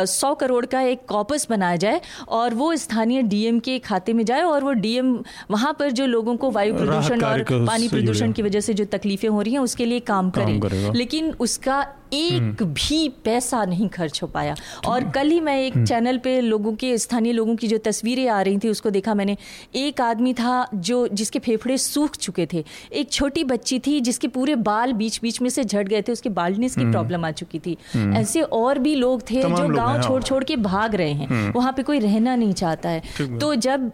[0.05, 4.41] सौ करोड़ का एक कॉपस बनाया जाए और वो स्थानीय डीएम के खाते में जाए
[4.41, 8.59] और वो डीएम वहाँ पर जो लोगों को वायु प्रदूषण और पानी प्रदूषण की वजह
[8.59, 12.65] से जो तकलीफें हो रही हैं उसके लिए काम, काम करें। लेकिन उसका एक हम्म।
[12.65, 14.55] भी पैसा नहीं खर्च हो पाया।
[14.87, 18.27] और कल ही मैं एक हम्म। चैनल पे लोगों के स्थानीय लोगों की जो तस्वीरें
[18.27, 19.37] आ रही थी उसको देखा मैंने।
[19.75, 22.63] एक आदमी था जो जिसके फेफड़े सूख चुके थे।
[22.93, 26.29] एक छोटी बच्ची थी जिसके पूरे बाल बीच बीच में से झट गए थे उसके
[26.29, 30.23] बाल्डनेस की प्रॉब्लम हम्म। आ चुकी थी। ऐसे और भी लोग थे जो गाँव छोड़
[30.23, 33.01] छोड़ के भाग रहे हैं। वहाँ पे कोई रहना नहीं चाहता है।
[33.39, 33.91] तो जब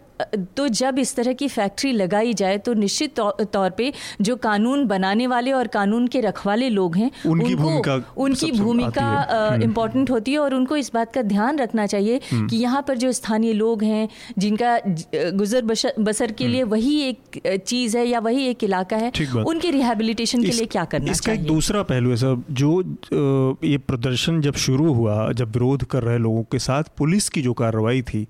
[0.57, 3.19] तो जब इस तरह की फैक्ट्री लगाई जाए तो निश्चित
[3.53, 8.51] तौर पे जो कानून बनाने वाले और कानून के रखवाले लोग हैं उनकी भूमिका उनकी
[8.51, 9.07] भूमिका
[9.63, 12.81] इम्पोर्टेंट हम्म। होती है और उनको इस बात का ध्यान रखना चाहिए हम्म। कि यहाँ
[12.87, 14.77] पर जो स्थानीय लोग हैं जिनका
[15.15, 15.65] गुजर
[15.99, 19.11] बसर के हम्म। लिए वही एक चीज़ है या वही एक इलाका है
[19.47, 24.20] उनके रिहेबिलिटेशन के लिए क्या करना इसका एक दूसरा पहलू है सर जो ये प्रदर्शन
[24.29, 28.27] जब शुरू हुआ जब विरोध कर रहे लोगों के साथ पुलिस की जो कार्रवाई थी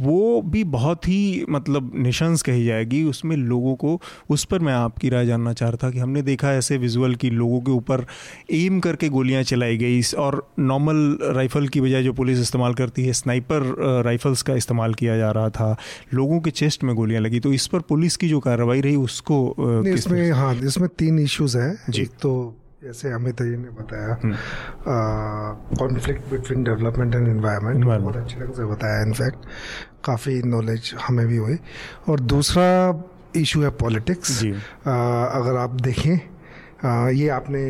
[0.00, 5.08] वो भी बहुत ही मतलब निशंस कही जाएगी। उसमें लोगों को उस पर मैं आपकी
[5.08, 8.04] राय जानना चाह रहा था कि हमने देखा ऐसे विजुअल कि लोगों के ऊपर
[8.52, 13.12] एम करके गोलियाँ चलाई गई और नॉर्मल राइफल की बजाय जो पुलिस इस्तेमाल करती है
[13.12, 13.62] स्नाइपर
[14.04, 15.76] राइफल्स का इस्तेमाल किया जा रहा था।
[16.14, 19.82] लोगों के चेस्ट में गोलियाँ लगी तो इस पर पुलिस की जो कार्रवाई रही उसको
[19.86, 24.14] इसमें हाँ इसमें तीन इश्यूज़ है। एक तो जैसे अमित जी ने बताया
[25.78, 29.46] conflict between development and environment बहुत अच्छे ढंग से बताया इनफैक्ट
[30.04, 31.56] काफ़ी नॉलेज हमें भी हुई।
[32.08, 32.66] और दूसरा
[33.36, 36.16] इशू है पॉलिटिक्स अगर आप देखें
[36.84, 37.62] आ, ये आपने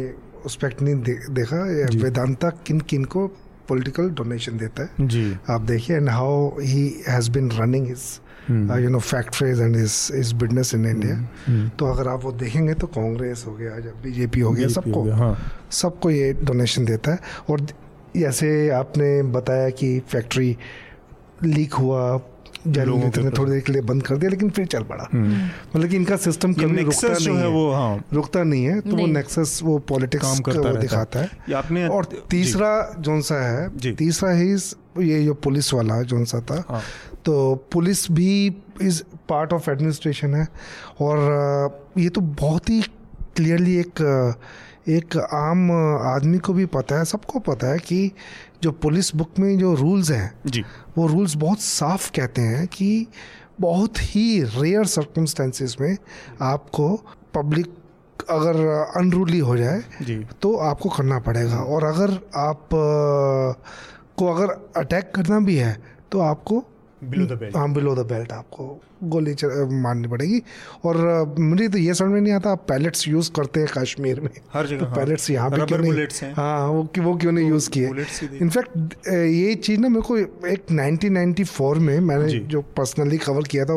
[0.44, 1.56] उस पर नहीं दे, देखा
[2.02, 3.26] वेदांता किन किन को
[3.68, 5.06] पॉलिटिकल डोनेशन देता है?
[5.08, 8.04] जी। आप देखिए and how he has been running his
[8.50, 12.86] you know factories and is is business in India तो अगर आप वो देखेंगे तो
[12.86, 15.36] कांग्रेस हो गया जब बीजेपी हो गया सबको हाँ.
[15.72, 17.18] सबको ये डोनेशन देता है।
[17.50, 17.66] और
[18.16, 20.56] जैसे आपने बताया कि फैक्ट्री
[21.44, 22.20] लीक हुआ
[22.66, 25.34] ने थोड़ी देर के लिए बंद कर दिया लेकिन फिर चल पड़ा। हम्म।
[25.76, 29.06] मतलब कि इनका सिस्टम कभी रुकता नहीं है वो हाँ। रुकता नहीं है तो वो
[29.06, 34.30] नेक्सस वो पॉलिटिक्स काम करता वो दिखाता है। आपने और तीसरा जोन सा है तीसरा
[34.32, 34.50] ही
[35.02, 36.80] ये जो पुलिस वाला जोन सा था हाँ।
[37.26, 37.34] तो
[37.72, 38.32] पुलिस भी
[38.82, 40.46] इज़ पार्ट ऑफ़ एडमिनिस्ट्रेशन है
[41.00, 42.80] और ये तो बहुत ही
[43.36, 44.02] क्लियरली एक
[44.88, 45.70] एक आम
[46.06, 48.10] आदमी को भी पता है सबको पता है कि
[48.62, 50.62] जो पुलिस बुक में जो रूल्स हैं जी।
[50.98, 53.06] वो रूल्स बहुत साफ़ कहते हैं कि
[53.60, 55.96] बहुत ही रेयर सर्कमस्टेंसेस में
[56.42, 56.88] आपको
[57.34, 57.74] पब्लिक
[58.30, 58.56] अगर
[58.96, 62.68] अनरूली हो जाए जी। तो आपको करना पड़ेगा और अगर आप
[64.18, 65.76] को अगर अटैक करना भी है
[66.12, 66.64] तो आपको
[67.00, 68.64] बिलो द बेल्ट हाँ बिलो द बेल्ट आपको
[69.04, 69.34] गोली
[69.82, 70.40] मारनी पड़ेगी।
[70.84, 70.96] और
[71.38, 74.30] मुझे तो ये समझ में नहीं आता आप पैलेट्स यूज़ करते हैं कश्मीर में?
[74.52, 76.32] हर जगह तो पैलेट्स यहाँ पे क्यों नहीं?
[76.34, 77.90] हाँ। वो वो क्यों नहीं यूज़ किए?
[78.40, 80.16] इनफैक्ट ये चीज़ ना मेरे को
[80.48, 83.74] एक 1994 में मैंने जो। पर्सनली कवर किया था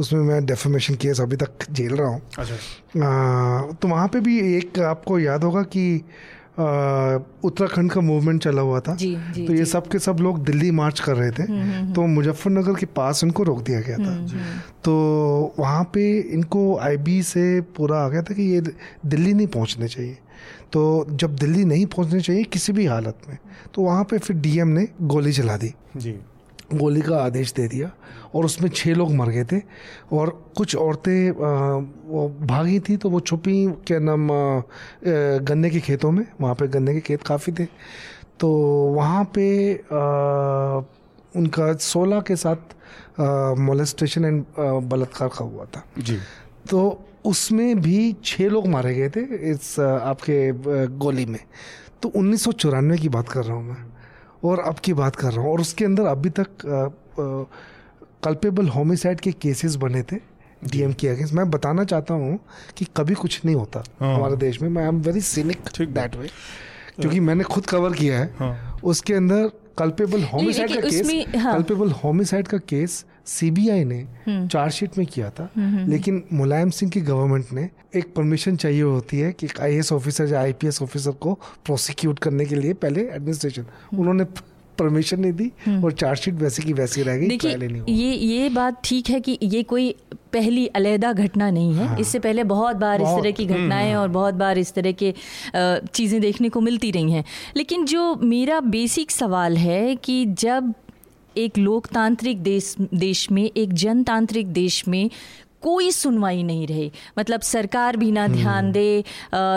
[0.00, 4.78] उसमें मैं डेफोमेशन केस अभी तक झेल रहा हूँ। अच्छा। तो वहाँ पे भी एक
[4.82, 5.84] आपको याद होगा कि
[7.44, 10.70] उत्तराखंड का मूवमेंट चला हुआ था। जी, जी, तो ये सब के सब लोग दिल्ली
[10.70, 13.96] मार्च कर रहे थे। हम्म, हम्म, हम्म। तो मुजफ्फरनगर के पास इनको रोक दिया गया
[13.98, 14.26] था।
[14.84, 14.92] तो
[15.58, 18.60] वहाँ पे इनको आईबी से पूरा आ गया था कि ये
[19.06, 20.18] दिल्ली नहीं पहुँचने चाहिए।
[20.72, 23.38] तो जब दिल्ली नहीं पहुँचने चाहिए किसी भी हालत में
[23.74, 26.20] तो वहाँ पे फिर डीएम ने गोली चला दी। जी।
[26.72, 27.90] गोली का आदेश दे दिया
[28.34, 29.60] और उसमें छः लोग मर गए थे
[30.12, 34.28] और कुछ औरतें वो भागी थी तो वो छुपी क्या नाम
[35.46, 37.64] गन्ने के खेतों में वहाँ पे गन्ने के खेत काफ़ी थे।
[38.40, 38.48] तो
[38.94, 40.82] वहाँ पे आ,
[41.36, 42.74] उनका सोलह के साथ
[43.58, 44.44] मोलेस्टेशन एंड
[44.88, 46.18] बलात्कार का हुआ था। जी।
[46.70, 46.80] तो
[47.26, 49.20] उसमें भी छः लोग मारे गए थे
[49.50, 50.36] इस आपके
[50.98, 51.38] गोली में।
[52.02, 53.91] तो उन्नीस सौ चौरानवे की बात कर रहा हूँ मैं।
[54.44, 56.48] और अब की बात कर रहा हूँ। और उसके अंदर अभी तक
[58.24, 60.16] कल्पेबल होमिसाइड के केसेस बने थे
[60.62, 62.38] डीएम के अगेंस्ट मैं बताना चाहता हूँ
[62.76, 66.16] कि कभी कुछ नहीं होता हाँ। हमारे देश में। मैं I am very cynic that
[66.16, 66.28] way
[67.00, 72.48] क्योंकि मैंने खुद कवर किया है। हाँ। उसके अंदर कल्पेबल होमिसाइड का केस कल्पेबल होमिसाइड
[72.48, 77.00] का केस सीबीआई ने हम्म। चार्जशीट में किया था। हम्म, हम्म, लेकिन मुलायम सिंह की
[77.00, 82.18] गवर्नमेंट ने एक परमिशन चाहिए होती है कि आईएएस ऑफिसर या आईपीएस ऑफिसर को प्रोसिक्यूट
[82.18, 83.66] करने के लिए पहले एडमिनिस्ट्रेशन
[83.98, 84.24] उन्होंने
[84.78, 85.50] परमिशन नहीं दी
[85.84, 89.62] और चार्जशीट वैसे की वैसी रह गई देखिए ये ये बात ठीक है कि ये
[89.62, 89.94] कोई
[90.32, 93.94] पहली अलहदा घटना नहीं है। हाँ, इससे पहले बहुत बार बहुत, इस तरह की घटनाएँ
[93.94, 95.14] और बहुत बार इस तरह के
[95.94, 97.24] चीज़ें देखने को मिलती रही हैं।
[97.56, 100.72] लेकिन जो मेरा बेसिक सवाल है कि जब
[101.36, 105.08] एक लोकतांत्रिक देश देश में एक जनतांत्रिक देश में
[105.62, 109.04] कोई सुनवाई नहीं रहे मतलब सरकार भी ना ध्यान हम्म। दे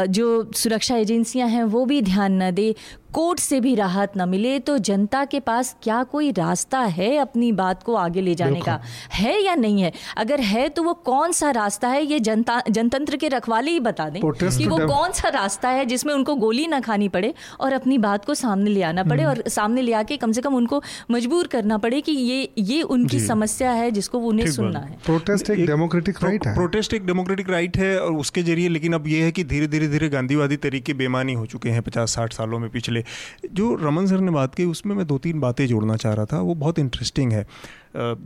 [0.10, 2.74] जो सुरक्षा एजेंसियाँ हैं वो भी ध्यान ना दे
[3.16, 7.52] कोर्ट से भी राहत न मिले तो जनता के पास क्या कोई रास्ता है अपनी
[7.52, 8.80] बात को आगे ले जाने का?
[9.14, 9.92] है या नहीं है?
[10.18, 12.04] अगर है तो वो कौन सा रास्ता है?
[12.06, 16.14] ये जनता जनतंत्र के रखवाले ही बता दें कि वो कौन सा रास्ता है जिसमें
[16.14, 19.50] उनको गोली ना खानी पड़े और अपनी बात को सामने ले आना पड़े हम्म। और
[19.50, 23.72] सामने ले आके कम से कम उनको मजबूर करना पड़े कि ये ये उनकी समस्या
[23.72, 27.98] है जिसको उन्हें सुनना है। प्रोटेस्ट एक डेमोक्रेटिक राइट है। प्रोटेस्ट एक डेमोक्रेटिक राइट है
[28.00, 31.46] और उसके ज़रिए लेकिन अब ये है कि धीरे धीरे धीरे गांधीवादी तरीके बेमानी हो
[31.46, 33.04] चुके हैं पचास साठ सालों में पिछले।
[33.52, 36.40] जो रमन सर ने बात की उसमें मैं दो तीन बातें जोड़ना चाह रहा था
[36.42, 37.46] वो बहुत इंटरेस्टिंग है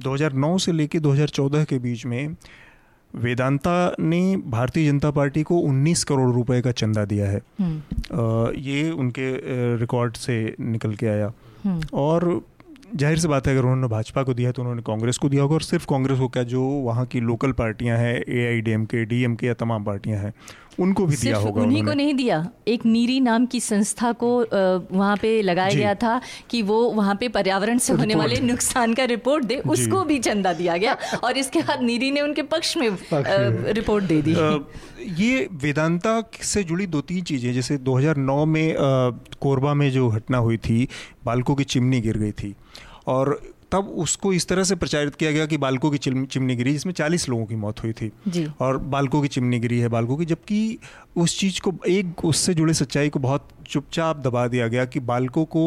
[0.02, 2.36] 2009 से लेके 2014 के बीच में
[3.14, 8.90] वेदांता ने भारतीय जनता पार्टी को 19 करोड़ रुपए का चंदा दिया है हम्म। ये
[8.92, 9.32] उनके
[9.78, 11.32] रिकॉर्ड से निकल के आया
[11.64, 12.42] हम्म। और
[12.96, 15.56] ज़ाहिर सी बात है अगर उन्होंने भाजपा को दिया तो उन्होंने कांग्रेस को दिया होगा
[15.56, 18.86] और सिर्फ़ कांग्रेस को क्या जो वहाँ की लोकल पार्टियाँ हैं A I D M
[18.86, 20.34] K D M K या तमाम पार्टियाँ हैं
[20.80, 24.30] उनको भी दिया होगा उन्हीं को नहीं दिया एक नीरी नाम की संस्था को
[24.98, 26.20] वहाँ पे लगाया गया था
[26.50, 30.54] कि वो वहाँ पे पर्यावरण से होने वाले नुकसान का रिपोर्ट दे उसको भी चंदा
[30.54, 32.90] दिया गया और इसके बाद नीरी ने उनके पक्ष में
[33.74, 34.36] रिपोर्ट दे दी।
[35.24, 38.76] ये वेदांता से जुड़ी दो तीन चीज़ें जैसे 2009 में
[39.42, 40.88] कोरबा में जो घटना हुई थी
[41.26, 42.56] बालकों की चिमनी गिर गई थी
[43.08, 43.40] और
[43.72, 47.28] तब उसको इस तरह से प्रचारित किया गया कि बालकों की चिमनी गिरी जिसमें चालीस
[47.30, 50.78] लोगों की मौत हुई थी जी। और बालकों की चिमनी गिरी है बालकों की जबकि
[51.18, 55.46] उस चीज़ को एक उससे जुड़े सच्चाई को बहुत चुपचाप दबा दिया गया कि बालकों
[55.48, 55.66] को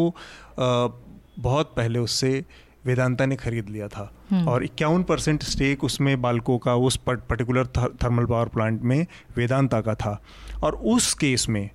[0.59, 2.45] बहुत पहले उससे
[2.87, 7.67] वेदांता ने खरीद लिया था हम्म। और इक्यावन परसेंट स्टेक उसमें बालकों का उस पर्टिकुलर
[7.77, 10.21] थर्मल पावर प्लांट में वेदांता का था
[10.63, 11.69] और उस केस में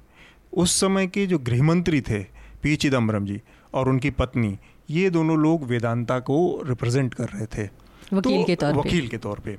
[0.53, 2.19] उस समय के जो गृहमंत्री थे
[2.63, 3.41] पी चिदम्बरम जी
[3.73, 4.57] और उनकी पत्नी
[4.89, 7.69] ये दोनों लोग वेदांता को रिप्रेजेंट कर रहे थे।
[8.13, 9.57] वकील तो, के तौर पे। वकील के तौर पे।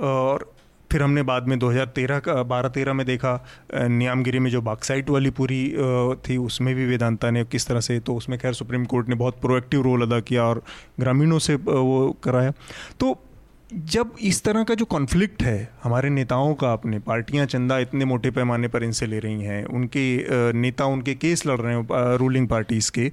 [0.00, 0.52] और
[0.92, 5.30] फिर हमने बाद में 2013 का बारह तेरह में देखा नियामगिरी में जो बाक्साइट वाली
[5.30, 5.76] पूरी
[6.28, 9.40] थी उसमें भी वेदांता ने किस तरह से तो उसमें खैर सुप्रीम कोर्ट ने बहुत
[9.40, 10.62] प्रोएक्टिव रोल अदा किया और
[11.00, 12.52] ग्रामीणों से वो कराया।
[13.00, 13.24] तो
[13.72, 18.30] जब इस तरह का जो कॉन्फ्लिक्ट है, हमारे नेताओं का अपने, पार्टियाँ चंदा इतने मोटे
[18.30, 22.90] पैमाने पर इनसे ले रही हैं, उनके नेता, उनके केस लड़ रहे हैं रूलिंग पार्टीज़
[22.90, 23.10] के,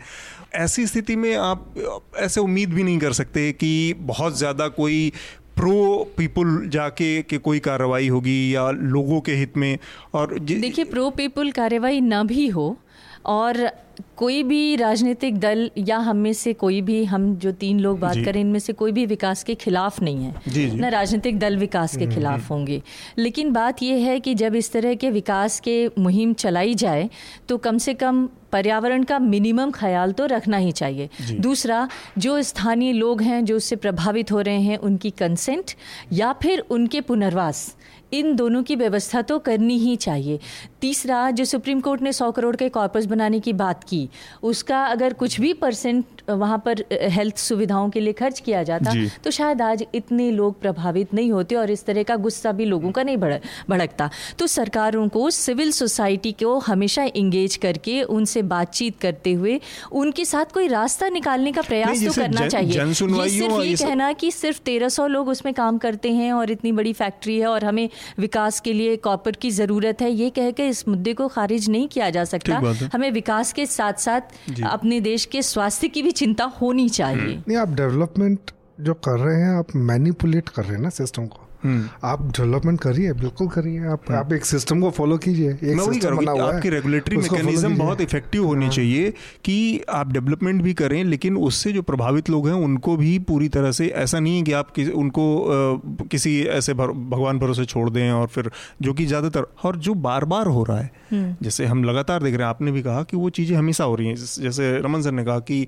[0.55, 1.73] ऐसी स्थिति में आप,
[2.17, 5.11] ऐसे उम्मीद भी नहीं कर सकते कि बहुत ज़्यादा कोई
[5.55, 9.77] प्रो पीपुल जाके के कोई कार्रवाई होगी या लोगों के हित में
[10.13, 12.77] और देखिए प्रो पीपुल कार्रवाई ना भी हो
[13.25, 13.69] और
[14.17, 18.17] कोई भी राजनीतिक दल या हम में से कोई भी हम जो तीन लोग बात
[18.25, 22.03] करें इनमें से कोई भी विकास के खिलाफ नहीं है। ना राजनीतिक दल विकास के
[22.03, 22.81] हम्म, खिलाफ हम्म। होंगे।
[23.17, 27.09] लेकिन बात यह है कि जब इस तरह के विकास के मुहिम चलाई जाए
[27.49, 32.93] तो कम से कम पर्यावरण का मिनिमम ख्याल तो रखना ही चाहिए। दूसरा जो स्थानीय
[32.93, 35.71] लोग हैं जो उससे प्रभावित हो रहे हैं उनकी कंसेंट
[36.13, 37.75] या फिर उनके पुनर्वास
[38.13, 40.39] इन दोनों की व्यवस्था तो करनी ही चाहिए।
[40.81, 44.07] तीसरा जो सुप्रीम कोर्ट ने सौ करोड़ के कॉर्पस बनाने की बात की
[44.43, 49.31] उसका अगर कुछ भी परसेंट वहाँ पर हेल्थ सुविधाओं के लिए खर्च किया जाता तो
[49.31, 53.03] शायद आज इतने लोग प्रभावित नहीं होते और इस तरह का गुस्सा भी लोगों का
[53.03, 54.09] नहीं भड़कता।
[54.39, 59.59] तो सरकारों को सिविल सोसाइटी को हमेशा इंगेज करके उनसे बातचीत करते हुए
[59.93, 62.93] उनके साथ कोई रास्ता निकालने का प्रयास तो करना जन, चाहिए। ये
[63.29, 66.93] सिर्फ़ ये कहना कि सिर्फ़ तेरह सौ लोग उसमें काम करते हैं और इतनी बड़ी
[66.93, 70.87] फैक्ट्री है और हमें विकास के लिए कॉपर की ज़रूरत है ये कह के इस
[70.87, 72.61] मुद्दे को खारिज नहीं किया जा सकता।
[72.93, 77.57] हमें विकास के साथ साथ अपने देश के स्वास्थ्य की भी चिंता होनी चाहिए। नहीं
[77.57, 78.51] आप डेवलपमेंट
[78.81, 83.13] जो कर रहे हैं आप मैनिपुलेट कर रहे हैं ना सिस्टम को। आप डेवलपमेंट करिए
[83.13, 86.69] बिल्कुल करिए आप हम्म। आप एक सिस्टम को फॉलो कीजिए एक सिस्टम बना हुआ आपकी
[86.69, 89.09] रेगुलेटरी मैकेनिज्म बहुत इफ़ेक्टिव होनी हाँ। चाहिए
[89.45, 89.57] कि
[89.91, 93.87] आप डेवलपमेंट भी करें लेकिन उससे जो प्रभावित लोग हैं उनको भी पूरी तरह से
[93.97, 98.51] ऐसा नहीं है कि आप किसी, उनको किसी ऐसे भगवान भरोसे छोड़ दें और फिर
[98.81, 102.33] जो कि ज़्यादातर और जो बार बार हो रहा है हम्म। जैसे हम लगातार देख
[102.33, 105.11] रहे हैं आपने भी कहा कि वो चीज़ें हमेशा हो रही हैं जैसे रमन सर
[105.11, 105.65] ने कहा कि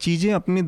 [0.00, 0.62] चीज़ें अपनी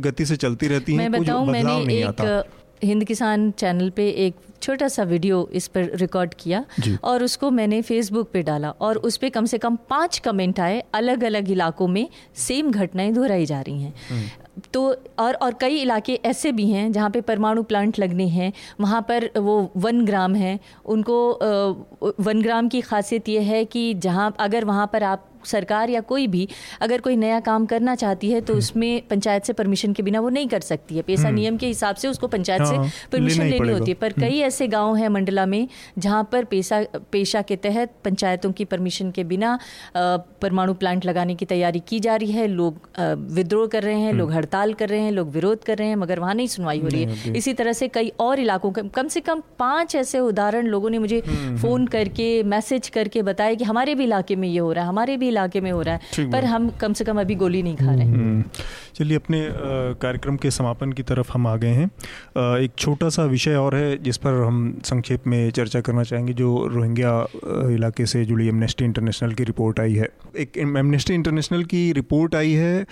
[0.00, 2.42] गति से चलती रहती हैं कोई बदलाव नहीं आता
[2.84, 6.64] हिंद किसान चैनल पे एक छोटा सा वीडियो इस पर रिकॉर्ड किया
[7.04, 10.82] और उसको मैंने फेसबुक पे डाला और उस पर कम से कम पाँच कमेंट आए
[10.94, 14.82] अलग अलग इलाकों में सेम घटनाएँ दोहराई जा रही हैं। हम्म। तो
[15.18, 19.30] और और कई इलाके ऐसे भी हैं जहाँ पे परमाणु प्लांट लगने हैं वहाँ पर
[19.36, 21.16] वो वन ग्राम है। उनको
[22.20, 26.26] वन ग्राम की खासियत ये है कि जहाँ अगर वहाँ पर आप सरकार या कोई
[26.26, 26.48] भी
[26.80, 30.20] अगर कोई नया काम करना चाहती है तो हम्म। उसमें पंचायत से परमिशन के बिना
[30.20, 32.78] वो नहीं कर सकती है। पैसा हम्म। नियम के हिसाब से उसको पंचायत से
[33.12, 35.66] परमिशन हाँ, लेनी होती है। पर कई हम्म। ऐसे गाँव हैं मंडला में
[35.98, 36.82] जहाँ पर पेशा
[37.12, 39.58] पेशा के तहत पंचायतों की परमिशन के बिना
[39.96, 42.88] परमाणु प्लांट लगाने की तैयारी की जा रही है। लोग
[43.34, 46.20] विद्रोह कर रहे हैं लोग हड़ताल कर रहे हैं लोग विरोध कर रहे हैं मगर
[46.20, 49.20] वहाँ नहीं सुनवाई हो रही है। इसी तरह से कई और इलाकों के कम से
[49.20, 51.20] कम पाँच ऐसे उदाहरण लोगों ने मुझे
[51.62, 55.16] फ़ोन करके मैसेज करके बताया कि हमारे भी इलाके में ये हो रहा है हमारे
[55.16, 57.94] भी इलाके में हो रहा है। पर हम कम से कम अभी गोली नहीं खा
[57.94, 58.44] रहे। हम्म।
[58.94, 59.40] चलिए अपने
[60.02, 61.86] कार्यक्रम के समापन की तरफ़ हम आ गए हैं।
[62.58, 66.66] एक छोटा सा विषय और है जिस पर हम संक्षेप में चर्चा करना चाहेंगे, जो
[66.66, 67.12] रोहिंग्या
[67.74, 72.52] इलाके से जुड़ी एमनेस्टी इंटरनेशनल की रिपोर्ट आई है। एक एमनेस्टी इंटरनेशनल की रिपोर्ट आई
[72.52, 72.86] है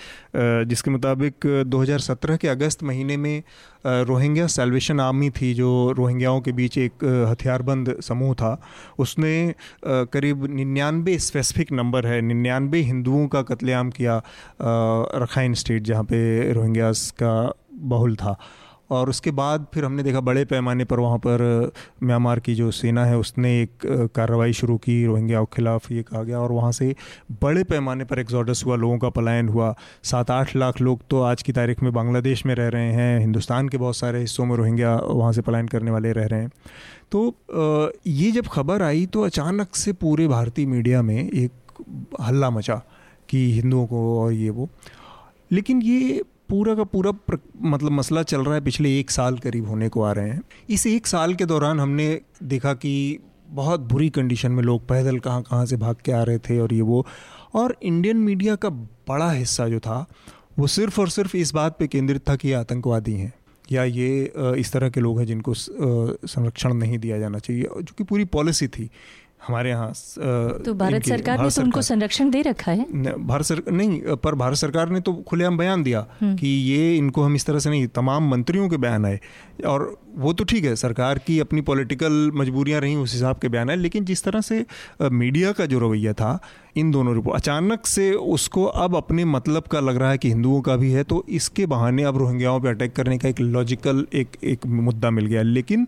[0.65, 3.43] जिसके मुताबिक 2017 के अगस्त महीने में
[3.85, 8.59] रोहिंग्या सेल्वेशन आर्मी थी, जो रोहिंग्याओं के बीच एक हथियारबंद समूह था।
[8.99, 9.33] उसने
[9.85, 14.21] करीब निन्यानवे स्पेसिफिक नंबर है, निन्यानवे हिंदुओं का कत्लेआम किया
[15.23, 17.33] रखाइन स्टेट जहाँ पे रोहिंग्यास का
[17.73, 18.37] बहुल था।
[18.91, 21.71] और उसके बाद फिर हमने देखा बड़े पैमाने पर वहाँ पर
[22.03, 23.85] म्यांमार की जो सेना है, उसने एक
[24.15, 26.93] कार्रवाई शुरू की रोहिंग्या के खिलाफ, ये कहा गया। और वहाँ से
[27.41, 29.73] बड़े पैमाने पर एक्सॉडस हुआ, लोगों का पलायन हुआ।
[30.03, 33.69] सात आठ लाख लोग तो आज की तारीख में बांग्लादेश में रह रहे हैं, हिंदुस्तान
[33.69, 36.51] के बहुत सारे हिस्सों में रोहिंग्या वहाँ से पलायन करने वाले रह रहे हैं।
[37.11, 41.51] तो ये जब खबर आई तो अचानक से पूरे भारतीय मीडिया में एक
[42.21, 42.81] हल्ला मचा
[43.29, 44.69] कि हिंदुओं को और ये वो।
[45.53, 49.67] लेकिन ये पूरा का पूरा प्र, मतलब मसला चल रहा है पिछले एक साल करीब
[49.67, 54.09] होने को आ रहे हैं। इस एक साल के दौरान हमने देखा कि बहुत बुरी
[54.09, 57.05] कंडीशन में लोग पैदल कहाँ कहाँ से भाग के आ रहे थे और ये वो।
[57.53, 60.05] और इंडियन मीडिया का बड़ा हिस्सा जो था
[60.59, 63.33] वो सिर्फ़ और सिर्फ़ इस बात पे केंद्रित था कि ये आतंकवादी हैं
[63.71, 68.03] या ये इस तरह के लोग हैं जिनको संरक्षण नहीं दिया जाना चाहिए जो कि
[68.03, 68.89] पूरी पॉलिसी थी।
[69.47, 69.91] हमारे यहाँ
[70.65, 72.85] तो भारत सरकार ने तो उनको संरक्षण दे रखा है?
[73.17, 77.23] भारत सरकार नहीं पर भारत सरकार ने तो खुलेआम बयान दिया हम्म। कि ये इनको
[77.23, 79.19] हम इस तरह से नहीं तमाम मंत्रियों के बयान आए।
[79.67, 83.69] और वो तो ठीक है सरकार की अपनी पॉलिटिकल मजबूरियाँ रहीं उस हिसाब के बयान
[83.69, 84.65] आए लेकिन जिस तरह से
[85.11, 86.39] मीडिया का जो रवैया था
[86.77, 90.61] इन दोनों रिपोर्ट अचानक से उसको अब अपने मतलब का लग रहा है कि हिंदुओं
[90.61, 94.37] का भी है तो इसके बहाने अब रोहिंग्याओं पर अटैक करने का एक लॉजिकल एक
[94.43, 95.87] एक मुद्दा मिल गया। लेकिन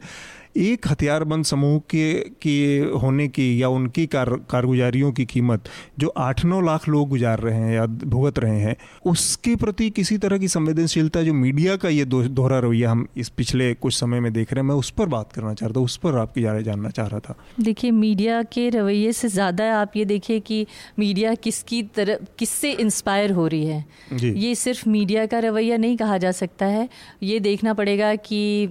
[0.55, 2.57] एक हथियारबंद समूह के के
[2.99, 7.57] होने की या उनकी कार कारगुजारियों की कीमत जो आठ नौ लाख लोग गुजार रहे
[7.57, 8.75] हैं या भुगत रहे हैं
[9.05, 13.73] उसके प्रति किसी तरह की संवेदनशीलता जो मीडिया का ये दोहरा रवैया हम इस पिछले
[13.75, 15.97] कुछ समय में देख रहे हैं मैं उस पर बात करना चाह रहा था उस
[15.97, 20.05] पर आपकी जा जानना चाह रहा था। देखिए मीडिया के रवैये से ज़्यादा आप ये
[20.05, 20.65] देखिए कि
[20.99, 26.17] मीडिया किसकी तरफ़ किससे इंस्पायर हो रही है। ये सिर्फ़ मीडिया का रवैया नहीं कहा
[26.17, 26.87] जा सकता है।
[27.23, 28.69] ये देखना पड़ेगा कि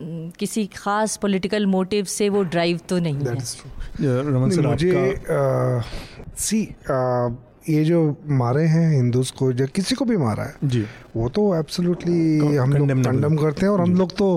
[0.00, 3.34] किसी खास पॉलिटिकल मोटिव से वो ड्राइव तो नहीं है।
[4.00, 4.92] नहीं, मुझे
[6.38, 6.60] सी
[7.70, 8.00] ये जो
[8.38, 10.84] मारे हैं हिंदूज को जो किसी को भी मारा है जी।
[11.16, 14.28] वो तो एब्सोल्युटली हम लोग कंडम करते हैं और हम लोग तो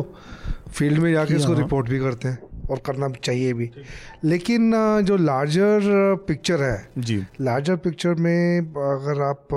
[0.70, 2.40] फ़ील्ड में जाके इसको रिपोर्ट। भी करते हैं
[2.70, 3.70] और करना चाहिए भी।
[4.24, 4.72] लेकिन
[5.06, 9.48] जो लार्जर पिक्चर है जी। लार्जर पिक्चर में अगर आप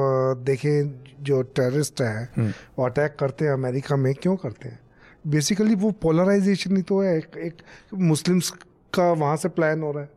[0.47, 0.93] देखें
[1.23, 4.79] जो टेररिस्ट हैं हम्म। वो अटैक करते हैं अमेरिका में क्यों करते हैं?
[5.27, 7.55] बेसिकली वो पोलराइजेशन ही तो है। एक, एक
[7.95, 8.51] मुस्लिम्स
[8.95, 10.11] का वहाँ से प्लान हो रहा है।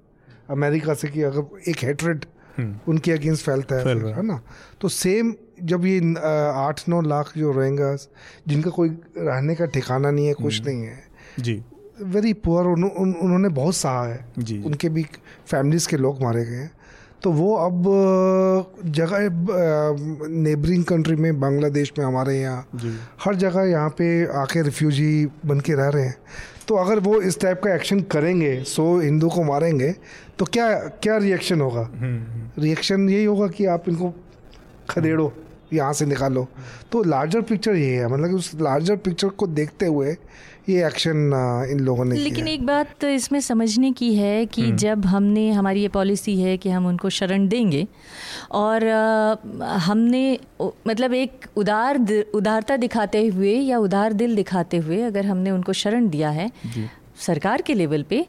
[0.49, 2.26] अमेरिका से कि अगर एक हेटरेड
[2.58, 4.41] हम्म। उनके अगेंस्ट फैलता है है। ना?
[4.82, 6.16] तो सेम जब ये
[6.49, 7.95] आठ नौ लाख जो रहेंगे
[8.47, 11.03] जिनका कोई रहने का ठिकाना नहीं है कुछ हम्म। नहीं है
[11.39, 11.64] जी।
[12.01, 15.06] वेरी पुअर उन, उन, उन्होंने बहुत सहा है। जी उनके भी
[15.47, 16.72] फैमिलीज़ के लोग मारे गए हैं।
[17.26, 17.84] तो वो अब
[18.86, 19.17] जगह
[20.30, 22.80] नेबरिंग कंट्री में बांग्लादेश में हमारे यहाँ
[23.23, 26.17] हर जगह यहाँ पे आके रिफ्यूजी बन के रह रहे हैं।
[26.67, 29.91] तो अगर वो इस टाइप का एक्शन करेंगे सो हिंदू को मारेंगे
[30.39, 30.67] तो क्या
[31.03, 31.89] क्या रिएक्शन होगा?
[32.59, 34.13] Reaction hmm, hmm. यही होगा कि आप इनको
[34.89, 35.32] खदेड़ो
[35.73, 36.47] यहाँ से निकालो।
[36.91, 40.15] तो लार्जर पिक्चर ये है मतलब कि उस लार्जर पिक्चर को देखते हुए
[40.70, 41.18] ये एक्शन
[41.72, 45.49] इन लोगों ने लेकिन एक बात तो इसमें समझने की है कि हम्म। जब हमने
[45.51, 47.86] हमारी ये पॉलिसी है कि हम उनको शरण देंगे
[48.53, 48.88] और
[49.82, 50.24] हमने
[50.88, 51.99] मतलब एक उदार
[52.36, 56.49] उदारता दिखाते हुए या उदार दिल दिखाते हुए अगर हमने उनको शरण दिया है
[57.20, 58.26] सरकार के लेवल पे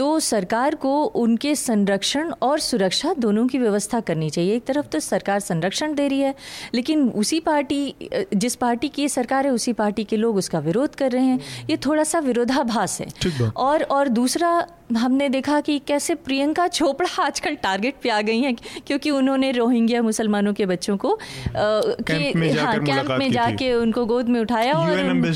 [0.00, 5.00] तो सरकार को उनके संरक्षण और सुरक्षा दोनों की व्यवस्था करनी चाहिए। एक तरफ़ तो
[5.00, 6.34] सरकार संरक्षण दे रही है
[6.74, 7.94] लेकिन उसी पार्टी
[8.34, 11.76] जिस पार्टी की सरकार है उसी पार्टी के लोग उसका विरोध कर रहे हैं। ये
[11.76, 13.08] थोड़ा सा विरोधाभास है।
[13.48, 18.54] और और दूसरा हमने देखा कि कैसे प्रियंका चोपड़ा आजकल टारगेट पे आ गई हैं
[18.86, 24.28] क्योंकि उन्होंने रोहिंग्या मुसलमानों के बच्चों को कैंप में, हाँ, कैंप में जाके उनको गोद
[24.28, 24.88] में उठाया और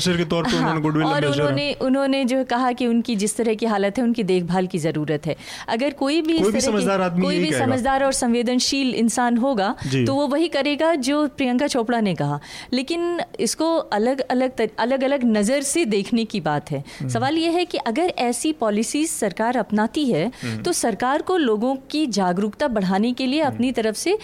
[0.07, 3.97] के तौर पर हाँ, और उन्होंने उन्होंने जो कहा कि उनकी जिस तरह की हालत
[3.97, 5.35] है उनकी देखभाल देखभाल की ज़रूरत है
[5.69, 10.13] अगर कोई भी कोई भी समझदार आदमी कोई भी समझदार और संवेदनशील इंसान होगा तो
[10.15, 12.39] वो वही करेगा जो प्रियंका चोपड़ा ने कहा
[12.73, 17.51] लेकिन इसको अलग अलग अलग अलग नज़र से देखने की बात है हम्म। सवाल यह
[17.51, 22.67] है कि अगर ऐसी पॉलिसीज़ सरकार अपनाती है हम्म। तो सरकार को लोगों की जागरूकता
[22.69, 24.17] बढ़ाने के लिए अपनी हम्म। तरफ़ से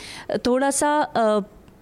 [0.46, 0.92] थोड़ा सा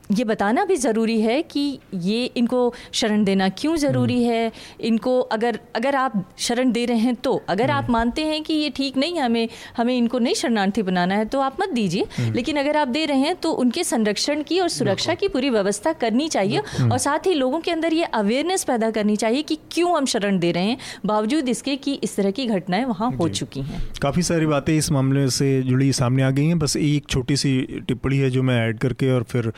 [0.09, 4.51] ये बताना भी ज़रूरी है कि ये इनको शरण देना क्यों ज़रूरी हम्म। है?
[4.81, 8.53] इनको अगर अगर आप शरण दे रहे हैं तो अगर आप हम्म। मानते हैं कि
[8.53, 12.05] ये ठीक नहीं है हमें हमें इनको नहीं शरणार्थी बनाना है तो आप मत दीजिए।
[12.17, 15.49] हम्म। लेकिन अगर आप दे रहे हैं तो उनके संरक्षण की और सुरक्षा की पूरी
[15.49, 19.57] व्यवस्था करनी चाहिए और साथ ही लोगों के अंदर ये अवेयरनेस पैदा करनी चाहिए कि
[19.71, 23.29] क्यों हम शरण दे रहे हैं। बावजूद इसके कि इस तरह की घटनाएँ वहाँ हो
[23.29, 27.07] चुकी हैं। काफ़ी सारी बातें इस मामले से जुड़ी सामने आ गई हैं। बस एक
[27.09, 29.51] छोटी सी टिप्पणी है जो मैं ऐड करके और फिर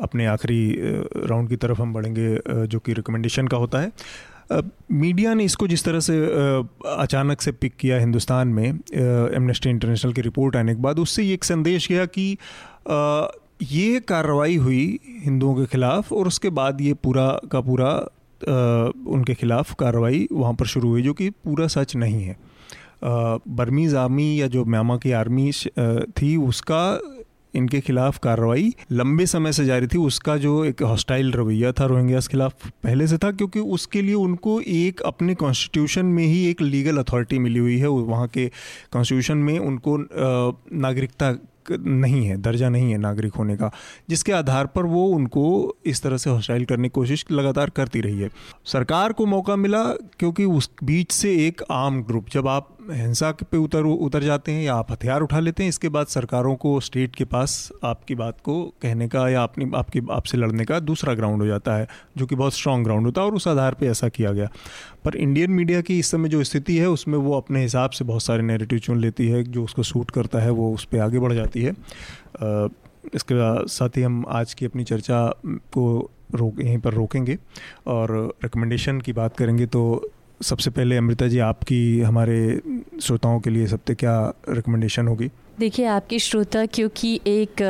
[0.00, 0.60] अपने आखिरी
[1.26, 3.92] राउंड की तरफ़ हम बढ़ेंगे जो कि रिकमेंडेशन का होता है।
[4.92, 6.18] मीडिया ने इसको जिस तरह से
[6.96, 11.34] अचानक से पिक किया हिंदुस्तान में एमनेस्टी इंटरनेशनल की रिपोर्ट आने के बाद, उससे ये
[11.34, 12.36] एक संदेश गया कि
[13.62, 17.94] ये कार्रवाई हुई हिंदुओं के खिलाफ और उसके बाद ये पूरा का पूरा
[19.08, 22.36] उनके खिलाफ कार्रवाई वहाँ पर शुरू हुई, जो कि पूरा सच नहीं है।
[23.04, 25.50] बर्मीज़ आर्मी या जो म्यामा की आर्मी
[26.12, 26.82] थी, उसका
[27.58, 32.26] इनके खिलाफ कार्रवाई लंबे समय से जारी थी। उसका जो एक हॉस्टाइल रवैया था रोहिंग्यास
[32.26, 36.62] के खिलाफ पहले से था, क्योंकि उसके लिए उनको एक अपने कॉन्स्टिट्यूशन में ही एक
[36.62, 38.48] लीगल अथॉरिटी मिली हुई है। वहाँ के
[38.92, 39.96] कॉन्स्टिट्यूशन में उनको
[40.78, 41.34] नागरिकता
[41.70, 43.70] नहीं है, दर्जा नहीं है नागरिक होने का,
[44.08, 48.20] जिसके आधार पर वो उनको इस तरह से हॉस्टाइल करने की कोशिश लगातार करती रही
[48.20, 48.30] है।
[48.64, 49.82] सरकार को मौका मिला,
[50.18, 54.62] क्योंकि उस बीच से एक आम ग्रुप जब आप हिंसा पे उतर उतर जाते हैं
[54.62, 58.40] या आप हथियार उठा लेते हैं, इसके बाद सरकारों को, स्टेट के पास आपकी बात
[58.40, 62.26] को कहने का या अपनी, आपकी, आपसे लड़ने का दूसरा ग्राउंड हो जाता है, जो
[62.26, 64.48] कि बहुत स्ट्रॉन्ग ग्राउंड होता है और उस आधार पर ऐसा किया गया।
[65.04, 68.22] पर इंडियन मीडिया की इस समय जो स्थिति है, उसमें वो अपने हिसाब से बहुत
[68.22, 71.32] सारे नेरेटिव चुन लेती है, जो उसको सूट करता है, वो उस पर आगे बढ़
[71.32, 71.72] जाती है।
[73.14, 77.38] इसके साथ ही हम आज की अपनी चर्चा को रोक, यहीं पर रोकेंगे
[77.86, 80.10] और रिकमेंडेशन की बात करेंगे तो
[80.40, 82.38] सबसे पहले अमृता जी आपकी हमारे
[83.02, 84.14] श्रोताओं के लिए सबसे क्या
[84.48, 85.30] रिकमेंडेशन होगी?
[85.58, 87.62] देखिए आपके श्रोता क्योंकि एक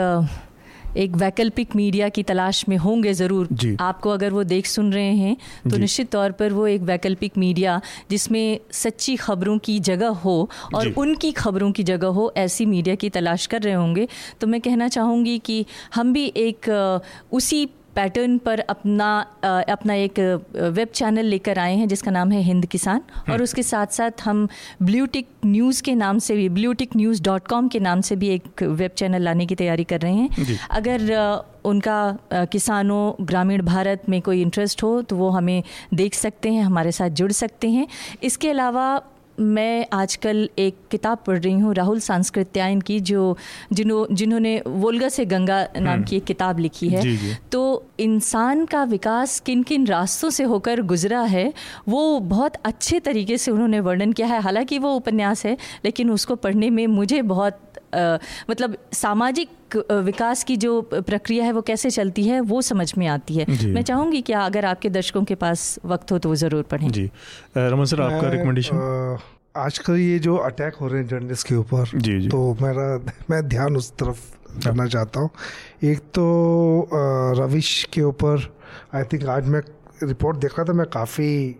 [0.96, 3.48] एक वैकल्पिक मीडिया की तलाश में होंगे ज़रूर।
[3.80, 5.36] आपको अगर वो देख सुन रहे हैं
[5.70, 10.88] तो निश्चित तौर पर वो एक वैकल्पिक मीडिया जिसमें सच्ची खबरों की जगह हो और
[10.88, 14.08] उनकी खबरों की जगह हो ऐसी मीडिया की तलाश कर रहे होंगे।
[14.40, 15.64] तो मैं कहना चाहूँगी कि
[15.94, 16.70] हम भी एक
[17.32, 17.68] उसी
[17.98, 19.08] पैटर्न पर अपना
[19.68, 20.18] अपना एक
[20.72, 24.22] वेब चैनल लेकर आए हैं जिसका नाम है हिंद किसान। और हम्म। उसके साथ साथ
[24.24, 24.46] हम
[24.82, 28.62] ब्लूटिक न्यूज़ के नाम से भी ब्लूटिक न्यूज़ डॉट कॉम के नाम से भी एक
[28.62, 31.16] वेब चैनल लाने की तैयारी कर रहे हैं। अगर
[31.64, 31.98] उनका
[32.52, 35.62] किसानों ग्रामीण भारत में कोई इंटरेस्ट हो तो वो हमें
[35.94, 37.86] देख सकते हैं हमारे साथ जुड़ सकते हैं।
[38.22, 39.00] इसके अलावा
[39.40, 43.36] मैं आजकल एक किताब पढ़ रही हूँ राहुल सांस्कृत्यायन की जो
[43.72, 47.62] जिन्हों जिन्होंने वोल्गा से गंगा नाम हम्म। की एक किताब लिखी है जी जी। तो
[48.00, 51.52] इंसान का विकास किन किन रास्तों से होकर गुजरा है
[51.88, 56.36] वो बहुत अच्छे तरीके से उन्होंने वर्णन किया है हालाँकि वो उपन्यास है लेकिन उसको
[56.36, 57.60] पढ़ने में मुझे बहुत
[57.94, 58.18] आ,
[58.50, 63.34] मतलब सामाजिक विकास की जो प्रक्रिया है वो कैसे चलती है वो समझ में आती
[63.36, 66.90] है। मैं चाहूँगी कि अगर आपके दर्शकों के पास वक्त हो तो वो ज़रूर पढ़ें।
[66.90, 67.10] जी।
[67.56, 69.18] रमन सर आपका रिकमेंडेशन
[69.56, 73.46] आजकल ये जो अटैक हो रहे हैं जर्नलिस्ट के ऊपर जी जी। तो मेरा मैं
[73.48, 74.20] ध्यान उस तरफ़
[74.64, 75.30] करना चाहता हूँ।
[75.84, 76.24] एक तो
[77.38, 78.52] रविश के ऊपर
[78.94, 79.60] आई थिंक आज मैं
[80.02, 81.56] रिपोर्ट देख रहा था मैं काफ़ी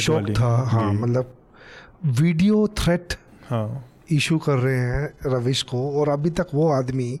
[0.00, 1.34] शौक था। हाँ मतलब
[2.20, 3.14] वीडियो थ्रेट
[3.48, 7.20] हाँ। इशू कर रहे हैं रविश को और अभी तक वो आदमी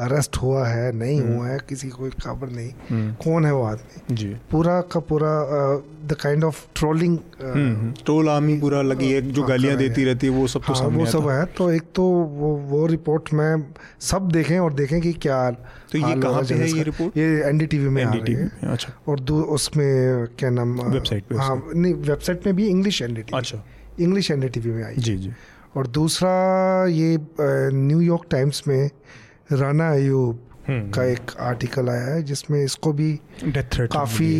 [0.00, 3.52] अरेस्ट हुआ है नहीं हम्म। हुआ है किसी को कोई खबर नहीं। हम्म। कौन है
[3.54, 4.14] वो आदमी?
[4.14, 5.30] जी। पूरा का पूरा
[6.06, 7.18] the kind of trolling
[8.04, 11.06] troll army पूरा लगी है जो गालियाँ देती रहती है वो सब तो हाँ, वो
[11.06, 13.64] सब है। तो एक तो वो वो रिपोर्ट में
[14.00, 17.88] सब देखें और देखें कि क्या तो ये कहाँ पे है ये रिपोर्ट ये एनडीटीवी
[17.88, 23.02] में एनडीटीवी अच्छा। और उसमें क्या नाम वेबसाइट पे हाँ नहीं वेबसाइट में भी इंग्लिश
[23.02, 23.64] एनडीटीवी अच्छा।
[24.00, 25.32] इंग्लिश एनडीटीवी में आई। जी जी।
[25.76, 26.30] और दूसरा
[26.90, 27.18] ये
[27.74, 28.90] न्यूयॉर्क टाइम्स में
[29.52, 33.12] राना अयूब हम्म, का हम्म। एक आर्टिकल आया है जिसमें इसको भी
[33.44, 34.32] काफ़ी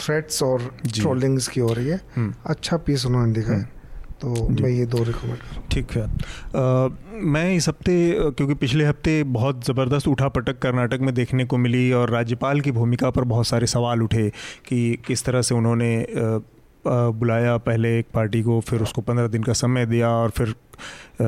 [0.00, 3.68] थ्रेट्स और ट्रोलिंग्स की हो रही है। हम्म। अच्छा पीस उन्होंने लिखा है।
[4.20, 6.88] तो मैं ये दो रिकमेंड करूँ ठीक है। आ,
[7.34, 7.94] मैं इस हफ़्ते
[8.30, 12.72] क्योंकि पिछले हफ़्ते बहुत ज़बरदस्त उठा पटक कर्नाटक में देखने को मिली और राज्यपाल की
[12.72, 14.28] भूमिका पर बहुत सारे सवाल उठे
[14.68, 15.92] कि किस तरह से उन्होंने
[16.86, 20.54] बुलाया पहले एक पार्टी को, फिर उसको पंद्रह दिन का समय दिया और फिर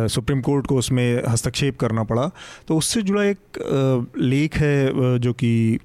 [0.09, 2.31] सुप्रीम कोर्ट को उसमें हस्तक्षेप करना पड़ा।
[2.69, 5.79] तो उससे जुड़ा एक लेख है जो कि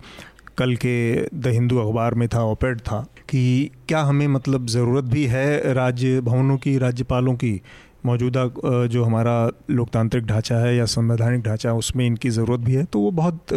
[0.57, 5.25] कल के द हिंदू अखबार में था, ओपेड था, कि क्या हमें मतलब ज़रूरत भी
[5.25, 7.61] है राज्य भवनों की, राज्यपालों की?
[8.05, 8.45] मौजूदा
[8.87, 12.99] जो हमारा लोकतांत्रिक ढांचा है या संवैधानिक ढांचा है उसमें इनकी ज़रूरत भी है। तो
[12.99, 13.53] वो बहुत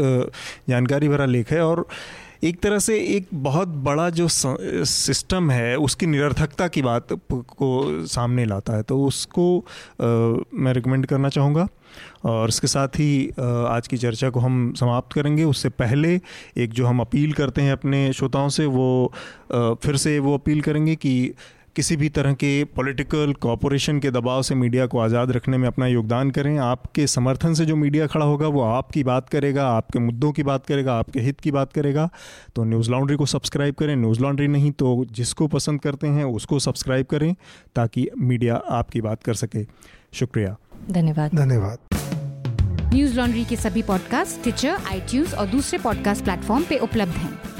[0.69, 1.87] जानकारी भरा लेख है और
[2.43, 8.45] एक तरह से एक बहुत बड़ा जो सिस्टम है उसकी निरर्थकता की बात को सामने
[8.45, 9.65] लाता है। तो उसको आ,
[10.55, 11.67] मैं रिकमेंड करना चाहूँगा
[12.25, 13.29] और इसके साथ ही
[13.69, 16.21] आज की चर्चा को हम समाप्त करेंगे। उससे पहले
[16.57, 19.13] एक जो हम अपील करते हैं अपने श्रोताओं से वो
[19.53, 21.33] फिर से वो अपील करेंगे कि
[21.77, 25.87] किसी भी तरह के पॉलिटिकल कॉपोरेशन के दबाव से मीडिया को आज़ाद रखने में अपना
[25.87, 30.33] योगदान करें। आपके समर्थन से जो मीडिया खड़ा होगा वो आपकी बात करेगा आपके मुद्दों
[30.33, 32.09] की बात करेगा आपके हित की बात करेगा।
[32.57, 36.59] तो न्यूज़ लॉन्ड्री को सब्सक्राइब करें। न्यूज़ लॉन्ड्री नहीं तो जिसको पसंद करते हैं उसको
[36.59, 37.35] सब्सक्राइब करें
[37.75, 39.67] ताकि मीडिया आपकी बात कर सके।
[40.13, 40.57] शुक्रिया।
[40.91, 41.79] धन्यवाद। धन्यवाद।
[42.95, 47.60] न्यूज़ लॉन्ड्री के सभी पॉडकास्ट ट्विटर आई और दूसरे पॉडकास्ट प्लेटफॉर्म पे उपलब्ध हैं।